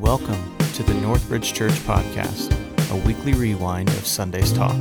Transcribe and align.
Welcome 0.00 0.56
to 0.74 0.84
the 0.84 0.92
Northbridge 0.92 1.52
Church 1.52 1.72
Podcast, 1.80 2.54
a 2.92 2.96
weekly 3.04 3.32
rewind 3.32 3.88
of 3.88 4.06
Sunday's 4.06 4.52
talk. 4.52 4.76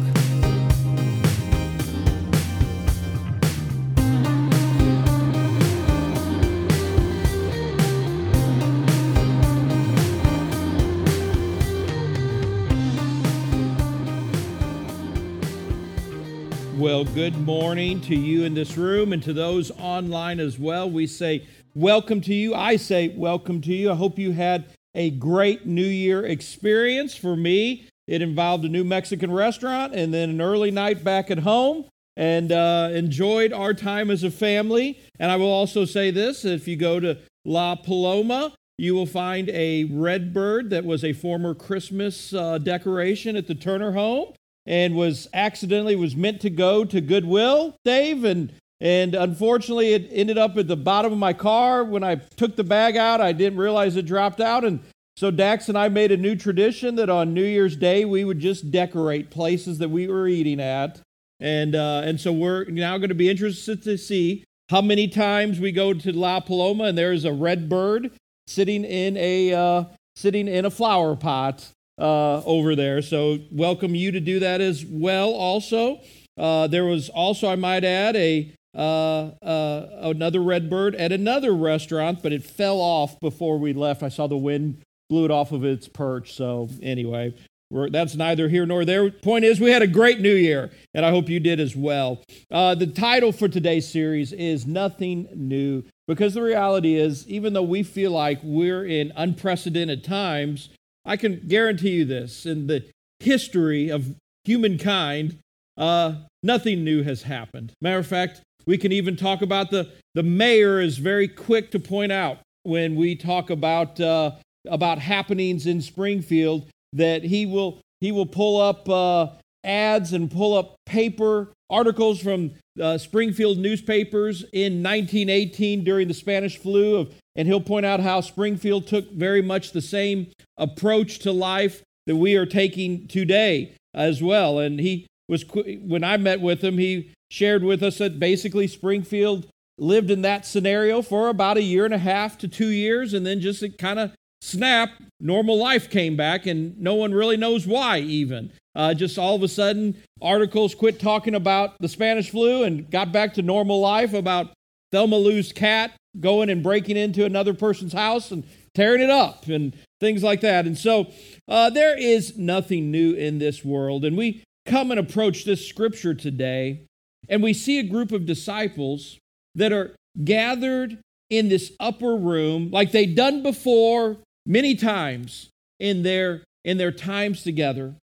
Well, 16.78 17.06
good 17.06 17.36
morning 17.40 18.02
to 18.02 18.16
you 18.16 18.44
in 18.44 18.54
this 18.54 18.78
room 18.78 19.14
and 19.14 19.24
to 19.24 19.34
those 19.34 19.72
online 19.80 20.40
as 20.40 20.60
well. 20.60 20.88
We 20.88 21.08
say 21.08 21.48
welcome 21.74 22.22
to 22.22 22.36
you. 22.36 22.54
I 22.54 22.76
say 22.76 23.08
welcome 23.08 23.62
to 23.62 23.74
you. 23.74 23.92
I 23.92 23.96
hope 23.96 24.20
you 24.20 24.34
had 24.34 24.77
a 24.96 25.12
great 25.12 25.66
New 25.66 25.86
Year 25.86 26.26
experience. 26.26 27.16
For 27.16 27.36
me, 27.36 27.88
it 28.08 28.22
involved 28.22 28.66
a 28.66 28.70
new 28.70 28.84
Mexican 28.84 29.32
restaurant 29.32 29.94
and 29.94 30.14
then 30.14 30.30
an 30.30 30.42
early 30.42 30.72
night 30.72 31.04
back 31.04 31.30
at 31.30 31.40
home 31.40 31.86
and 32.16 32.52
uh, 32.52 32.90
enjoyed 32.92 33.54
our 33.54 33.74
time 33.74 34.10
as 34.10 34.24
a 34.24 34.32
family. 34.32 35.00
And 35.20 35.32
I 35.32 35.36
will 35.36 35.52
also 35.52 35.86
say 35.86 36.12
this 36.12 36.46
if 36.46 36.68
you 36.68 36.76
go 36.76 37.00
to 37.00 37.18
La 37.46 37.76
Paloma, 37.76 38.54
you 38.78 38.94
will 38.94 39.06
find 39.06 39.50
a 39.50 39.86
red 39.86 40.34
bird 40.34 40.70
that 40.70 40.86
was 40.86 41.04
a 41.04 41.14
former 41.14 41.54
Christmas 41.54 42.34
uh, 42.34 42.58
decoration 42.58 43.36
at 43.36 43.48
the 43.48 43.56
Turner 43.56 43.92
home 43.92 44.34
and 44.66 44.96
was 44.96 45.28
accidentally 45.34 45.96
was 45.96 46.16
meant 46.16 46.42
to 46.42 46.50
go 46.50 46.84
to 46.86 47.02
Goodwill, 47.02 47.76
Dave, 47.86 48.24
and 48.24 48.54
and 48.80 49.16
unfortunately 49.16 49.94
it 49.94 50.10
ended 50.12 50.38
up 50.38 50.58
at 50.58 50.68
the 50.68 50.76
bottom 50.76 51.12
of 51.12 51.18
my 51.18 51.34
car. 51.34 51.84
When 51.84 52.04
I 52.04 52.16
took 52.16 52.56
the 52.56 52.64
bag 52.64 52.98
out, 52.98 53.22
I 53.22 53.32
didn't 53.32 53.60
realize 53.60 53.96
it 53.96 54.06
dropped 54.06 54.40
out, 54.40 54.64
and 54.64 54.82
so 55.16 55.32
Dax 55.32 55.68
and 55.70 55.78
I 55.78 55.90
made 55.90 56.12
a 56.12 56.18
new 56.18 56.36
tradition 56.36 56.96
that 56.96 57.10
on 57.10 57.34
New 57.34 57.44
Year's 57.44 57.76
Day 57.76 58.06
we 58.06 58.24
would 58.24 58.40
just 58.40 58.72
decorate 58.72 59.32
places 59.32 59.80
that 59.80 59.90
we 59.90 60.08
were 60.08 60.28
eating 60.28 60.60
at, 60.60 61.02
and 61.40 61.76
uh, 61.76 62.02
and 62.04 62.20
so 62.20 62.32
we're 62.32 62.66
now 62.66 62.98
going 62.98 63.10
to 63.10 63.16
be 63.16 63.30
interested 63.30 63.82
to 63.84 63.98
see 63.98 64.44
how 64.70 64.82
many 64.82 65.08
times 65.08 65.60
we 65.60 65.72
go 65.72 65.94
to 65.94 66.12
La 66.12 66.40
Paloma 66.40 66.86
and 66.86 66.98
there 66.98 67.14
is 67.14 67.24
a 67.24 67.32
red 67.32 67.70
bird 67.70 68.12
sitting 68.48 68.84
in 68.84 69.16
a 69.18 69.54
uh, 69.54 69.84
sitting 70.16 70.48
in 70.48 70.66
a 70.66 70.72
flower 70.72 71.16
pot 71.16 71.72
uh, 72.00 72.42
over 72.44 72.76
there. 72.76 73.02
So, 73.02 73.40
welcome 73.52 73.96
you 73.96 74.12
to 74.12 74.20
do 74.20 74.40
that 74.40 74.62
as 74.62 74.86
well. 74.86 75.32
Also, 75.32 76.02
uh, 76.38 76.68
there 76.68 76.86
was 76.86 77.10
also, 77.10 77.50
I 77.50 77.56
might 77.56 77.84
add, 77.84 78.16
a 78.16 78.54
uh, 78.78 79.32
uh 79.42 79.88
another 80.02 80.42
red 80.42 80.70
bird 80.70 80.96
at 80.96 81.12
another 81.12 81.54
restaurant, 81.54 82.22
but 82.22 82.32
it 82.32 82.44
fell 82.44 82.80
off 82.80 83.20
before 83.20 83.58
we 83.58 83.74
left. 83.74 84.04
I 84.04 84.10
saw 84.10 84.28
the 84.28 84.38
wind 84.38 84.84
blew 85.10 85.26
it 85.26 85.32
off 85.32 85.52
of 85.52 85.64
its 85.64 85.88
perch. 85.88 86.34
So, 86.34 86.70
anyway, 86.82 87.34
that's 87.72 88.16
neither 88.16 88.50
here 88.50 88.66
nor 88.66 88.86
there. 88.86 89.10
Point 89.12 89.46
is, 89.46 89.60
we 89.60 89.72
had 89.72 89.82
a 89.82 89.88
great 89.88 90.20
new 90.20 90.34
year, 90.34 90.72
and 90.94 91.06
I 91.06 91.10
hope 91.10 91.30
you 91.30 91.40
did 91.40 91.60
as 91.60 91.76
well. 91.76 92.22
Uh, 92.52 92.76
the 92.76 92.88
title 92.88 93.32
for 93.32 93.48
today's 93.48 93.88
series 93.88 94.32
is 94.34 94.66
Nothing 94.66 95.28
New, 95.36 95.84
because 96.08 96.34
the 96.34 96.42
reality 96.42 96.96
is, 96.96 97.28
even 97.28 97.54
though 97.54 97.64
we 97.64 97.84
feel 97.84 98.12
like 98.12 98.40
we're 98.44 98.86
in 98.86 99.12
unprecedented 99.16 100.04
times, 100.04 100.70
I 101.06 101.18
can 101.18 101.42
guarantee 101.48 101.92
you 101.92 102.06
this 102.06 102.46
in 102.46 102.68
the 102.68 102.86
history 103.20 103.90
of 103.90 104.16
humankind, 104.46 105.40
uh, 105.78 106.16
nothing 106.44 106.84
new 106.84 107.04
has 107.04 107.24
happened. 107.24 107.74
Matter 107.82 108.00
of 108.00 108.08
fact, 108.08 108.42
we 108.68 108.78
can 108.78 108.92
even 108.92 109.16
talk 109.16 109.42
about 109.42 109.72
the, 109.72 109.90
the 110.14 110.24
mayor 110.24 110.80
is 110.80 111.00
very 111.00 111.28
quick 111.28 111.72
to 111.72 111.80
point 111.80 112.12
out 112.12 112.40
when 112.64 112.96
we 112.96 113.16
talk 113.16 113.50
about, 113.50 114.00
uh, 114.00 114.32
about 114.68 115.00
happenings 115.00 115.66
in 115.66 115.82
Springfield 115.82 116.68
that 116.94 117.24
he 117.24 117.46
will, 117.46 117.82
he 118.02 118.12
will 118.12 118.26
pull 118.26 118.62
up 118.62 118.88
uh, 118.88 119.30
ads 119.64 120.14
and 120.14 120.30
pull 120.30 120.56
up 120.56 120.76
paper 120.86 121.52
articles 121.70 122.22
from 122.22 122.52
uh, 122.82 122.98
Springfield 122.98 123.58
newspapers 123.58 124.44
in 124.54 124.84
1918 124.84 125.84
during 125.84 126.08
the 126.08 126.14
Spanish 126.14 126.58
flu 126.58 126.98
of 126.98 127.14
and 127.38 127.48
he'll 127.48 127.62
point 127.62 127.86
out 127.86 128.00
how 128.00 128.20
Springfield 128.20 128.88
took 128.88 129.12
very 129.12 129.42
much 129.42 129.72
the 129.72 129.82
same 129.82 130.28
approach 130.58 131.20
to 131.20 131.32
life 131.32 131.84
that 132.08 132.16
we 132.16 132.36
are 132.36 132.48
taking 132.48 133.08
today 133.08 133.74
as 133.94 134.22
well. 134.22 134.60
And 134.60 134.80
he 134.80 135.06
was, 135.30 135.46
when 135.54 136.04
I 136.04 136.18
met 136.18 136.42
with 136.42 136.64
him, 136.64 136.80
he 136.80 137.12
shared 137.30 137.64
with 137.64 137.84
us 137.84 137.98
that 137.98 138.20
basically 138.20 138.68
Springfield 138.68 139.48
lived 139.78 140.10
in 140.10 140.22
that 140.24 140.46
scenario 140.46 141.02
for 141.02 141.30
about 141.30 141.58
a 141.58 141.62
year 141.62 141.86
and 141.86 141.94
a 141.94 142.00
half 142.00 142.38
to 142.40 142.48
two 142.48 142.70
years, 142.70 143.14
and 143.14 143.26
then 143.26 143.40
just 143.40 143.64
kind 143.78 144.00
of 144.00 144.12
snap, 144.42 144.90
normal 145.20 145.58
life 145.58 145.90
came 145.90 146.16
back, 146.16 146.46
and 146.46 146.80
no 146.80 146.96
one 146.96 147.14
really 147.14 147.38
knows 147.38 147.68
why, 147.68 148.00
even. 148.00 148.52
Uh, 148.76 148.94
just 148.94 149.18
all 149.18 149.36
of 149.36 149.44
a 149.44 149.48
sudden, 149.48 149.96
articles 150.22 150.76
quit 150.76 151.00
talking 151.00 151.36
about 151.36 151.78
the 151.80 151.88
Spanish 151.88 152.30
flu 152.30 152.64
and 152.64 152.90
got 152.92 153.12
back 153.12 153.34
to 153.34 153.42
normal 153.42 153.80
life 153.80 154.14
about 154.14 154.52
Thelma 154.92 155.18
Lou's 155.18 155.52
cat 155.52 155.92
going 156.20 156.50
and 156.50 156.64
breaking 156.64 156.98
into 156.98 157.26
another 157.26 157.54
person's 157.54 157.94
house 157.94 158.32
and 158.32 158.44
tearing 158.74 159.02
it 159.02 159.10
up 159.10 159.48
and 159.48 159.76
things 160.00 160.24
like 160.24 160.42
that. 160.42 160.66
And 160.66 160.78
so 160.78 161.12
uh, 161.48 161.70
there 161.70 161.98
is 161.98 162.38
nothing 162.38 162.92
new 162.92 163.14
in 163.14 163.40
this 163.40 163.66
world. 163.66 164.06
And 164.06 164.18
we 164.18 164.44
come 164.66 164.92
and 164.92 165.00
approach 165.00 165.46
this 165.46 165.68
scripture 165.68 166.14
today, 166.14 166.82
and 167.30 167.44
we 167.44 167.54
see 167.54 167.80
a 167.80 167.84
group 167.84 168.12
of 168.12 168.26
disciples 168.26 169.18
that 169.56 169.72
are 169.72 169.96
gathered 170.24 171.00
in 171.30 171.50
this 171.50 171.72
upper 171.80 172.16
room 172.16 172.70
like 172.72 172.92
they'd 172.92 173.16
done 173.16 173.44
before 173.44 174.18
many 174.46 174.76
times 174.76 175.50
in 175.80 176.04
their 176.04 176.44
in 176.64 176.78
their 176.78 176.92
times 176.92 177.44
together 177.44 177.94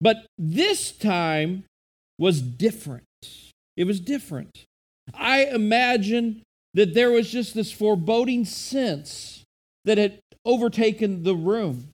but 0.00 0.24
this 0.38 0.92
time 0.92 1.64
was 2.18 2.40
different 2.40 3.04
it 3.76 3.84
was 3.84 4.00
different 4.00 4.64
i 5.14 5.44
imagine 5.44 6.42
that 6.74 6.94
there 6.94 7.10
was 7.10 7.30
just 7.30 7.54
this 7.54 7.72
foreboding 7.72 8.44
sense 8.44 9.44
that 9.84 9.98
had 9.98 10.18
overtaken 10.44 11.22
the 11.22 11.34
room. 11.34 11.88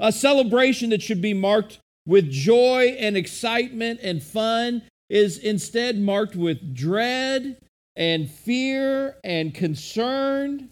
A 0.00 0.12
celebration 0.12 0.90
that 0.90 1.02
should 1.02 1.22
be 1.22 1.34
marked 1.34 1.78
with 2.06 2.30
joy 2.30 2.96
and 2.98 3.16
excitement 3.16 4.00
and 4.02 4.22
fun 4.22 4.82
is 5.08 5.38
instead 5.38 5.98
marked 5.98 6.36
with 6.36 6.74
dread 6.74 7.56
and 7.94 8.30
fear 8.30 9.16
and 9.24 9.54
concern. 9.54 10.68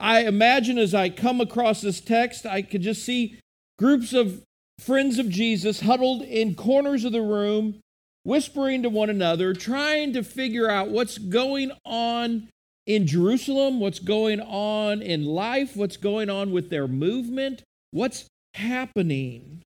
I 0.00 0.20
imagine 0.20 0.78
as 0.78 0.94
I 0.94 1.10
come 1.10 1.40
across 1.40 1.80
this 1.80 2.00
text, 2.00 2.46
I 2.46 2.62
could 2.62 2.82
just 2.82 3.04
see 3.04 3.38
groups 3.78 4.12
of 4.12 4.42
friends 4.78 5.18
of 5.18 5.28
Jesus 5.28 5.80
huddled 5.80 6.22
in 6.22 6.54
corners 6.54 7.04
of 7.04 7.12
the 7.12 7.22
room, 7.22 7.80
whispering 8.24 8.82
to 8.82 8.88
one 8.88 9.10
another, 9.10 9.52
trying 9.54 10.12
to 10.14 10.22
figure 10.22 10.68
out 10.68 10.88
what's 10.88 11.18
going 11.18 11.70
on 11.84 12.48
in 12.86 13.06
Jerusalem, 13.06 13.78
what's 13.78 14.00
going 14.00 14.40
on 14.40 15.02
in 15.02 15.24
life, 15.24 15.76
what's 15.76 15.96
going 15.96 16.28
on 16.28 16.50
with 16.50 16.70
their 16.70 16.88
movement, 16.88 17.62
what's 17.92 18.26
happening. 18.54 19.62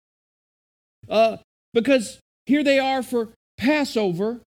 Uh, 1.08 1.38
because 1.72 2.18
here 2.46 2.62
they 2.62 2.78
are 2.78 3.02
for 3.02 3.30
Passover, 3.58 4.40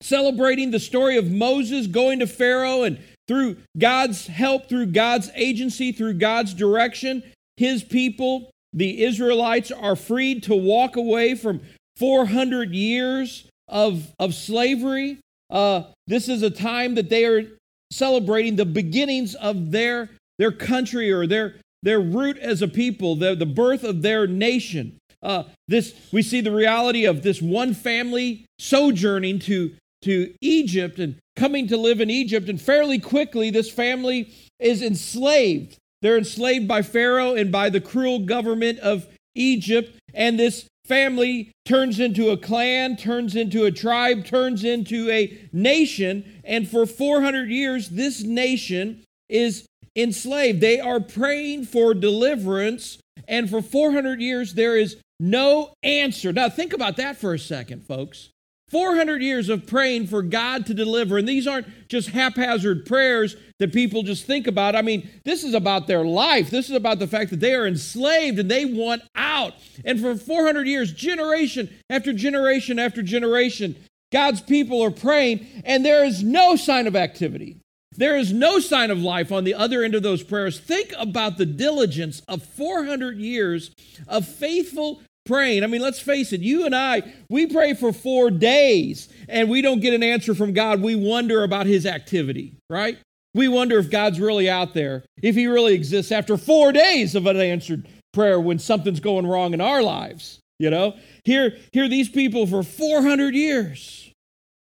celebrating 0.00 0.70
the 0.70 0.80
story 0.80 1.16
of 1.16 1.30
Moses 1.30 1.86
going 1.86 2.18
to 2.18 2.26
Pharaoh 2.26 2.82
and 2.82 2.98
through 3.26 3.56
God's 3.78 4.26
help, 4.26 4.68
through 4.68 4.86
God's 4.86 5.30
agency, 5.34 5.92
through 5.92 6.14
God's 6.14 6.54
direction, 6.54 7.22
his 7.56 7.82
people, 7.82 8.50
the 8.72 9.02
Israelites, 9.02 9.70
are 9.70 9.96
freed 9.96 10.42
to 10.44 10.54
walk 10.54 10.96
away 10.96 11.34
from 11.34 11.60
400 11.96 12.72
years 12.72 13.48
of, 13.68 14.12
of 14.18 14.34
slavery. 14.34 15.18
Uh, 15.48 15.84
this 16.06 16.28
is 16.28 16.42
a 16.42 16.50
time 16.50 16.96
that 16.96 17.08
they 17.08 17.24
are 17.24 17.44
celebrating 17.90 18.56
the 18.56 18.66
beginnings 18.66 19.34
of 19.34 19.70
their, 19.70 20.10
their 20.38 20.52
country 20.52 21.12
or 21.12 21.26
their, 21.26 21.54
their 21.84 22.00
root 22.00 22.38
as 22.38 22.62
a 22.62 22.68
people, 22.68 23.14
the, 23.14 23.34
the 23.34 23.46
birth 23.46 23.84
of 23.84 24.02
their 24.02 24.26
nation. 24.26 24.98
Uh, 25.22 25.44
this 25.68 25.94
we 26.12 26.22
see 26.22 26.40
the 26.40 26.50
reality 26.50 27.04
of 27.04 27.22
this 27.22 27.40
one 27.40 27.72
family 27.72 28.46
sojourning 28.58 29.38
to, 29.38 29.74
to 30.02 30.34
Egypt 30.40 30.98
and 30.98 31.16
coming 31.36 31.68
to 31.68 31.76
live 31.76 32.00
in 32.00 32.10
Egypt, 32.10 32.48
and 32.48 32.60
fairly 32.60 32.98
quickly 32.98 33.50
this 33.50 33.70
family 33.70 34.32
is 34.58 34.82
enslaved. 34.82 35.76
They're 36.02 36.18
enslaved 36.18 36.66
by 36.66 36.82
Pharaoh 36.82 37.34
and 37.34 37.52
by 37.52 37.70
the 37.70 37.80
cruel 37.80 38.20
government 38.20 38.78
of 38.80 39.06
Egypt, 39.34 39.98
and 40.12 40.38
this 40.38 40.66
family 40.86 41.50
turns 41.64 42.00
into 42.00 42.30
a 42.30 42.36
clan, 42.36 42.96
turns 42.96 43.34
into 43.36 43.64
a 43.64 43.70
tribe, 43.70 44.24
turns 44.24 44.64
into 44.64 45.10
a 45.10 45.38
nation. 45.52 46.40
And 46.44 46.68
for 46.68 46.86
400 46.86 47.48
years, 47.48 47.88
this 47.88 48.22
nation 48.22 49.02
is 49.28 49.66
enslaved. 49.96 50.60
They 50.60 50.80
are 50.80 51.00
praying 51.00 51.66
for 51.66 51.94
deliverance. 51.94 52.98
And 53.26 53.48
for 53.48 53.62
400 53.62 54.20
years, 54.20 54.54
there 54.54 54.76
is 54.76 54.96
no 55.20 55.74
answer. 55.82 56.32
Now, 56.32 56.48
think 56.48 56.72
about 56.72 56.96
that 56.96 57.16
for 57.16 57.34
a 57.34 57.38
second, 57.38 57.86
folks. 57.86 58.30
400 58.70 59.22
years 59.22 59.48
of 59.48 59.66
praying 59.66 60.08
for 60.08 60.22
God 60.22 60.66
to 60.66 60.74
deliver. 60.74 61.18
And 61.18 61.28
these 61.28 61.46
aren't 61.46 61.68
just 61.88 62.08
haphazard 62.08 62.86
prayers 62.86 63.36
that 63.60 63.72
people 63.72 64.02
just 64.02 64.26
think 64.26 64.46
about. 64.46 64.74
I 64.74 64.82
mean, 64.82 65.08
this 65.24 65.44
is 65.44 65.54
about 65.54 65.86
their 65.86 66.04
life. 66.04 66.50
This 66.50 66.70
is 66.70 66.74
about 66.74 66.98
the 66.98 67.06
fact 67.06 67.30
that 67.30 67.40
they 67.40 67.54
are 67.54 67.66
enslaved 67.66 68.38
and 68.38 68.50
they 68.50 68.64
want 68.64 69.02
out. 69.14 69.54
And 69.84 70.00
for 70.00 70.16
400 70.16 70.66
years, 70.66 70.92
generation 70.92 71.70
after 71.88 72.12
generation 72.12 72.78
after 72.78 73.02
generation, 73.02 73.76
God's 74.12 74.40
people 74.40 74.82
are 74.82 74.90
praying, 74.90 75.46
and 75.64 75.84
there 75.84 76.04
is 76.04 76.22
no 76.22 76.56
sign 76.56 76.86
of 76.86 76.94
activity. 76.94 77.56
There 77.96 78.16
is 78.16 78.32
no 78.32 78.58
sign 78.58 78.90
of 78.90 78.98
life 78.98 79.30
on 79.30 79.44
the 79.44 79.54
other 79.54 79.82
end 79.82 79.94
of 79.94 80.02
those 80.02 80.22
prayers. 80.22 80.58
Think 80.58 80.92
about 80.98 81.38
the 81.38 81.46
diligence 81.46 82.22
of 82.28 82.42
400 82.42 83.18
years 83.18 83.70
of 84.08 84.26
faithful 84.26 85.00
praying. 85.24 85.64
I 85.64 85.66
mean, 85.66 85.80
let's 85.80 86.00
face 86.00 86.32
it, 86.32 86.40
you 86.40 86.66
and 86.66 86.74
I, 86.74 87.02
we 87.30 87.46
pray 87.46 87.74
for 87.74 87.92
four 87.92 88.30
days 88.30 89.08
and 89.28 89.48
we 89.48 89.62
don't 89.62 89.80
get 89.80 89.94
an 89.94 90.02
answer 90.02 90.34
from 90.34 90.52
God. 90.52 90.82
We 90.82 90.96
wonder 90.96 91.44
about 91.44 91.66
his 91.66 91.86
activity, 91.86 92.54
right? 92.68 92.98
We 93.34 93.48
wonder 93.48 93.78
if 93.78 93.90
God's 93.90 94.20
really 94.20 94.48
out 94.48 94.74
there, 94.74 95.04
if 95.22 95.34
he 95.34 95.46
really 95.46 95.74
exists 95.74 96.12
after 96.12 96.36
four 96.36 96.72
days 96.72 97.14
of 97.14 97.26
unanswered 97.26 97.88
prayer 98.12 98.38
when 98.38 98.58
something's 98.58 99.00
going 99.00 99.26
wrong 99.26 99.54
in 99.54 99.60
our 99.60 99.82
lives. 99.82 100.40
You 100.58 100.70
know, 100.70 100.94
here, 101.24 101.56
here 101.72 101.88
these 101.88 102.08
people 102.08 102.46
for 102.46 102.62
400 102.62 103.34
years. 103.34 104.12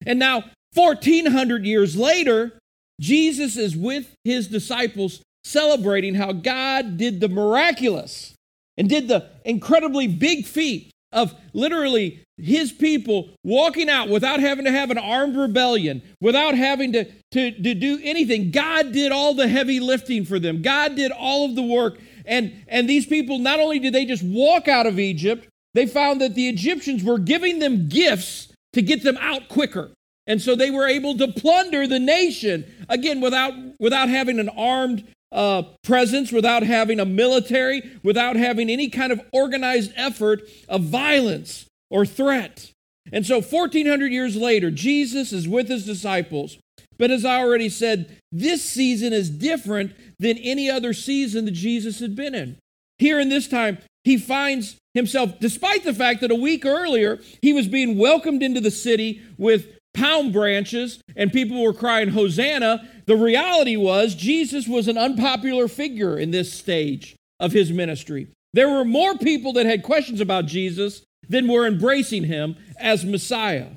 And 0.07 0.19
now, 0.19 0.45
1400 0.75 1.67
years 1.67 1.97
later, 1.97 2.59
Jesus 3.01 3.57
is 3.57 3.77
with 3.77 4.15
his 4.25 4.49
disciples 4.49 5.23
celebrating 5.45 6.15
how 6.15 6.33
God 6.33 6.97
did 6.97 7.21
the 7.21 7.29
miraculous 7.29 8.35
and 8.77 8.89
did 8.89 9.09
the 9.09 9.29
incredibly 9.45 10.07
big 10.07 10.45
feat 10.45 10.91
of 11.13 11.35
literally 11.53 12.23
his 12.37 12.73
people 12.73 13.31
walking 13.43 13.89
out 13.89 14.09
without 14.09 14.41
having 14.41 14.65
to 14.65 14.71
have 14.71 14.91
an 14.91 14.99
armed 14.99 15.37
rebellion, 15.37 16.03
without 16.21 16.55
having 16.55 16.93
to, 16.93 17.05
to, 17.33 17.51
to 17.53 17.75
do 17.75 17.99
anything. 18.03 18.51
God 18.51 18.93
did 18.93 19.13
all 19.13 19.35
the 19.35 19.49
heavy 19.49 19.81
lifting 19.81 20.25
for 20.25 20.39
them. 20.39 20.63
God 20.63 20.97
did 20.97 21.13
all 21.13 21.47
of 21.47 21.55
the 21.55 21.63
work. 21.63 21.99
And, 22.27 22.65
and 22.69 22.89
these 22.89 23.07
people, 23.07 23.39
not 23.39 23.61
only 23.61 23.79
did 23.79 23.95
they 23.95 24.05
just 24.05 24.23
walk 24.23 24.69
out 24.69 24.87
of 24.87 24.99
Egypt, 24.99 25.49
they 25.75 25.87
found 25.87 26.21
that 26.21 26.35
the 26.35 26.49
Egyptians 26.49 27.05
were 27.05 27.19
giving 27.19 27.59
them 27.61 27.89
gifts 27.89 28.53
to 28.73 28.83
get 28.83 29.03
them 29.03 29.17
out 29.21 29.49
quicker. 29.49 29.91
And 30.27 30.43
so 30.43 30.57
they 30.57 30.71
were 30.71 30.87
able 30.87 31.17
to 31.19 31.29
plunder 31.29 31.87
the 31.87 32.01
nation, 32.01 32.65
again, 32.89 33.21
without, 33.21 33.55
without 33.79 34.09
having 34.09 34.39
an 34.39 34.49
armed 34.49 35.07
uh, 35.33 35.63
presence, 35.83 36.33
without 36.33 36.63
having 36.63 36.99
a 36.99 37.05
military, 37.05 37.83
without 38.03 38.37
having 38.37 38.71
any 38.71 38.89
kind 38.89 39.13
of 39.13 39.21
organized 39.33 39.93
effort 39.97 40.43
of 40.69 40.83
violence 40.83 41.67
or 41.91 42.05
threat. 42.05 42.71
And 43.13 43.25
so 43.25 43.41
1400 43.41 44.11
years 44.11 44.37
later, 44.37 44.71
Jesus 44.71 45.33
is 45.33 45.47
with 45.47 45.69
his 45.69 45.85
disciples. 45.85 46.59
But 46.99 47.11
as 47.11 47.25
I 47.25 47.39
already 47.39 47.69
said, 47.69 48.17
this 48.33 48.65
season 48.65 49.13
is 49.13 49.31
different 49.31 49.95
than 50.19 50.39
any 50.39 50.71
other 50.71 50.93
season 50.93 51.45
that 51.45 51.53
Jesus 51.53 52.01
had 52.01 52.17
been 52.17 52.35
in. 52.35 52.57
Here 52.99 53.21
in 53.21 53.29
this 53.29 53.47
time, 53.47 53.79
he 54.05 54.17
finds 54.17 54.77
himself, 54.95 55.39
despite 55.39 55.85
the 55.85 55.93
fact 55.93 56.23
that 56.23 56.31
a 56.31 56.37
week 56.37 56.65
earlier 56.65 57.21
he 57.43 57.53
was 57.53 57.69
being 57.69 57.99
welcomed 57.99 58.43
into 58.43 58.61
the 58.61 58.71
city 58.71 59.21
with 59.37 59.67
palm 59.97 60.31
branches 60.31 61.01
and 61.17 61.33
people 61.33 61.63
were 61.63 61.73
crying, 61.73 62.11
Hosanna. 62.11 62.89
The 63.07 63.17
reality 63.17 63.77
was 63.77 64.15
Jesus 64.15 64.69
was 64.69 64.87
an 64.87 64.99
unpopular 64.99 65.67
figure 65.67 66.19
in 66.19 66.31
this 66.31 66.53
stage 66.53 67.17
of 67.41 67.53
his 67.53 67.73
ministry. 67.73 68.29
There 68.53 68.69
were 68.69 68.85
more 68.85 69.17
people 69.17 69.53
that 69.55 69.67
had 69.67 69.83
questions 69.83 70.21
about 70.21 70.47
Jesus 70.47 71.03
than 71.29 71.49
were 71.49 71.67
embracing 71.67 72.25
him 72.25 72.57
as 72.79 73.05
Messiah. 73.05 73.69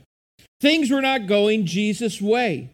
Things 0.62 0.92
were 0.92 1.01
not 1.01 1.27
going 1.27 1.66
Jesus' 1.66 2.22
way. 2.22 2.69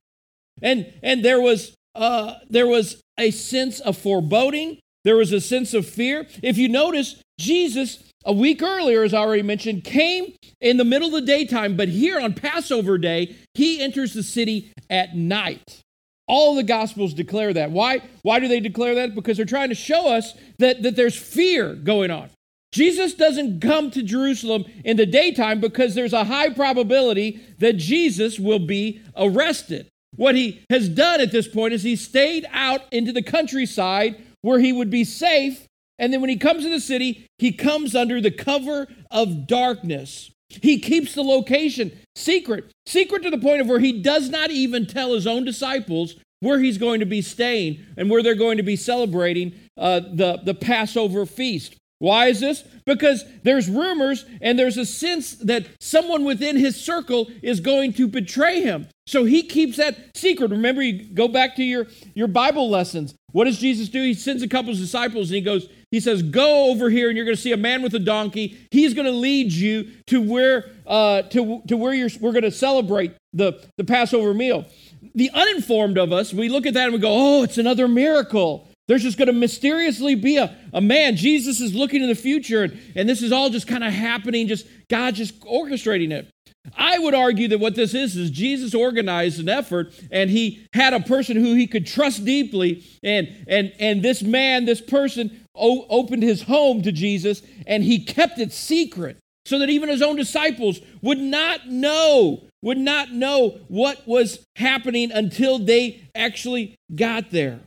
And, 0.62 0.92
and 1.04 1.24
there, 1.24 1.42
was, 1.42 1.74
uh, 1.94 2.36
there 2.50 2.68
was 2.68 3.02
a 3.18 3.32
sense 3.32 3.80
of 3.80 3.98
foreboding, 3.98 4.80
there 5.04 5.16
was 5.16 5.32
a 5.32 5.42
sense 5.42 5.74
of 5.74 5.88
fear. 5.88 6.28
If 6.42 6.58
you 6.58 6.68
notice, 6.68 7.22
Jesus 7.40 8.04
a 8.26 8.34
week 8.34 8.62
earlier, 8.62 9.04
as 9.04 9.14
I 9.14 9.20
already 9.20 9.44
mentioned, 9.44 9.84
came 9.84 10.34
in 10.60 10.78
the 10.78 10.84
middle 10.84 11.08
of 11.08 11.14
the 11.14 11.22
daytime, 11.22 11.78
but 11.78 11.88
here 11.88 12.20
on 12.20 12.34
Passover 12.34 12.98
day, 12.98 13.36
he 13.54 13.82
enters 13.82 14.14
the 14.14 14.24
city 14.24 14.74
at 14.90 15.16
night. 15.16 15.82
All 16.28 16.56
the 16.56 16.64
Gospels 16.64 17.14
declare 17.14 17.54
that. 17.54 17.70
Why? 17.70 18.02
Why 18.24 18.40
do 18.40 18.48
they 18.48 18.60
declare 18.60 18.96
that? 18.96 19.14
Because 19.14 19.38
they're 19.38 19.46
trying 19.46 19.70
to 19.70 19.76
show 19.76 20.12
us 20.12 20.34
that, 20.58 20.82
that 20.82 20.96
there's 20.96 21.16
fear 21.16 21.76
going 21.76 22.10
on. 22.10 22.32
Jesus 22.72 23.14
doesn't 23.14 23.62
come 23.62 23.92
to 23.92 24.02
Jerusalem 24.02 24.66
in 24.84 24.98
the 24.98 25.06
daytime 25.06 25.62
because 25.62 25.94
there's 25.94 26.14
a 26.14 26.26
high 26.26 26.50
probability 26.50 27.40
that 27.60 27.78
Jesus 27.78 28.40
will 28.40 28.60
be 28.60 29.02
arrested. 29.16 29.88
What 30.16 30.36
he 30.36 30.64
has 30.70 30.90
done 30.90 31.22
at 31.22 31.32
this 31.32 31.48
point 31.48 31.74
is 31.74 31.84
he 31.84 31.96
stayed 31.96 32.46
out 32.52 32.82
into 32.92 33.12
the 33.14 33.22
countryside 33.22 34.22
where 34.42 34.60
he 34.60 34.74
would 34.74 34.90
be 34.90 35.04
safe 35.04 35.68
and 35.98 36.12
then 36.12 36.22
when 36.22 36.30
he 36.30 36.38
comes 36.38 36.64
to 36.64 36.70
the 36.70 36.80
city, 36.80 37.28
he 37.38 37.52
comes 37.52 37.96
under 37.96 38.20
the 38.20 38.32
cover 38.32 38.88
of 39.12 39.48
darkness. 39.48 40.32
He 40.50 40.80
keeps 40.80 41.16
the 41.16 41.24
location 41.24 41.92
secret, 42.16 42.72
secret 42.86 43.24
to 43.24 43.30
the 43.30 43.38
point 43.38 43.62
of 43.62 43.68
where 43.68 43.80
he 43.80 44.02
does 44.02 44.30
not 44.30 44.52
even 44.52 44.86
tell 44.86 45.14
his 45.14 45.28
own 45.28 45.44
disciples 45.44 46.16
where 46.40 46.60
he's 46.60 46.78
going 46.78 47.00
to 47.00 47.06
be 47.06 47.22
staying 47.22 47.84
and 47.98 48.10
where 48.10 48.22
they're 48.22 48.36
going 48.36 48.58
to 48.58 48.64
be 48.64 48.76
celebrating 48.76 49.54
uh, 49.78 50.00
the, 50.00 50.40
the 50.44 50.54
Passover 50.54 51.26
feast. 51.26 51.76
Why 52.00 52.28
is 52.28 52.40
this? 52.42 52.62
Because 52.86 53.24
there's 53.44 53.70
rumors 53.70 54.26
and 54.42 54.60
there's 54.60 54.78
a 54.78 54.86
sense 54.86 55.32
that 55.36 55.68
someone 55.80 56.26
within 56.26 56.58
his 56.58 56.76
circle 56.76 57.30
is 57.42 57.60
going 57.60 57.94
to 57.94 58.08
betray 58.08 58.62
him. 58.62 58.88
So 59.08 59.24
he 59.24 59.44
keeps 59.44 59.78
that 59.78 60.18
secret. 60.18 60.52
Remember, 60.52 60.82
you 60.82 61.14
go 61.14 61.28
back 61.28 61.56
to 61.56 61.64
your, 61.64 61.88
your 62.14 62.28
Bible 62.28 62.70
lessons. 62.70 63.16
What 63.32 63.46
does 63.46 63.60
Jesus 63.60 63.88
do? 63.88 64.02
He 64.02 64.14
sends 64.14 64.44
a 64.44 64.48
couple 64.48 64.72
of 64.72 64.78
disciples 64.78 65.30
and 65.30 65.36
he 65.36 65.42
goes, 65.42 65.70
he 65.92 66.00
says, 66.00 66.22
Go 66.22 66.72
over 66.72 66.90
here 66.90 67.08
and 67.08 67.16
you're 67.16 67.26
going 67.26 67.38
to 67.38 67.42
see 67.42 67.54
a 67.54 67.58
man 67.58 67.82
with 67.82 67.94
a 67.94 68.00
donkey. 68.00 68.58
He's 68.72 68.94
going 68.94 69.06
to 69.06 69.12
lead 69.12 69.54
you 69.54 69.92
to 70.08 70.22
where, 70.22 70.72
uh, 70.86 71.22
to, 71.24 71.62
to 71.68 71.78
where 71.78 71.94
you're, 71.94 72.10
we're 72.20 72.34
going 72.34 72.44
to 72.44 72.52
celebrate 72.52 73.14
the, 73.32 73.64
the 73.78 73.84
Passover 73.84 74.34
meal. 74.34 74.66
The 75.14 75.30
uninformed 75.34 75.98
of 75.98 76.12
us, 76.12 76.34
we 76.34 76.50
look 76.50 76.66
at 76.66 76.74
that 76.74 76.86
and 76.86 76.94
we 76.94 77.00
go, 77.00 77.12
Oh, 77.12 77.44
it's 77.44 77.58
another 77.58 77.88
miracle. 77.88 78.65
There's 78.88 79.04
just 79.04 79.18
going 79.18 79.28
to 79.28 79.34
mysteriously 79.34 80.16
be 80.16 80.38
a, 80.38 80.56
a 80.74 80.82
man. 80.82 81.16
Jesus 81.16 81.60
is 81.60 81.74
looking 81.74 82.02
to 82.02 82.08
the 82.08 82.16
future, 82.16 82.64
and, 82.64 82.80
and 82.96 83.10
this 83.10 83.22
is 83.22 83.32
all 83.32 83.50
just 83.50 83.68
kind 83.68 83.84
of 83.84 83.92
happening, 83.92 84.48
just 84.48 84.68
God 84.90 85.16
just 85.16 85.40
orchestrating 85.42 86.12
it. 86.12 86.30
I 86.76 87.00
would 87.00 87.14
argue 87.14 87.48
that 87.50 87.60
what 87.60 87.76
this 87.76 87.94
is 87.94 88.16
is 88.16 88.32
Jesus 88.32 88.74
organized 88.74 89.40
an 89.40 89.50
effort 89.50 89.94
and 90.12 90.30
he 90.30 90.66
had 90.74 90.94
a 90.94 91.00
person 91.00 91.38
who 91.38 91.54
he 91.54 91.68
could 91.68 91.86
trust 91.86 92.26
deeply 92.26 92.84
and 93.04 93.28
and 93.48 93.72
and 93.80 94.02
this 94.02 94.24
man 94.24 94.66
this 94.66 94.82
person 94.82 95.46
o- 95.54 95.86
opened 95.90 96.24
his 96.24 96.42
home 96.44 96.82
to 96.82 96.92
Jesus 96.92 97.44
and 97.68 97.84
he 97.84 98.04
kept 98.04 98.40
it 98.40 98.52
secret 98.52 99.18
so 99.46 99.60
that 99.60 99.70
even 99.70 99.90
his 99.90 100.02
own 100.02 100.16
disciples 100.16 100.80
would 101.02 101.20
not 101.20 101.68
know 101.68 102.48
would 102.64 102.80
not 102.80 103.12
know 103.12 103.60
what 103.68 104.08
was 104.08 104.44
happening 104.56 105.12
until 105.12 105.60
they 105.60 106.10
actually 106.16 106.76
got 106.96 107.30
there 107.30 107.60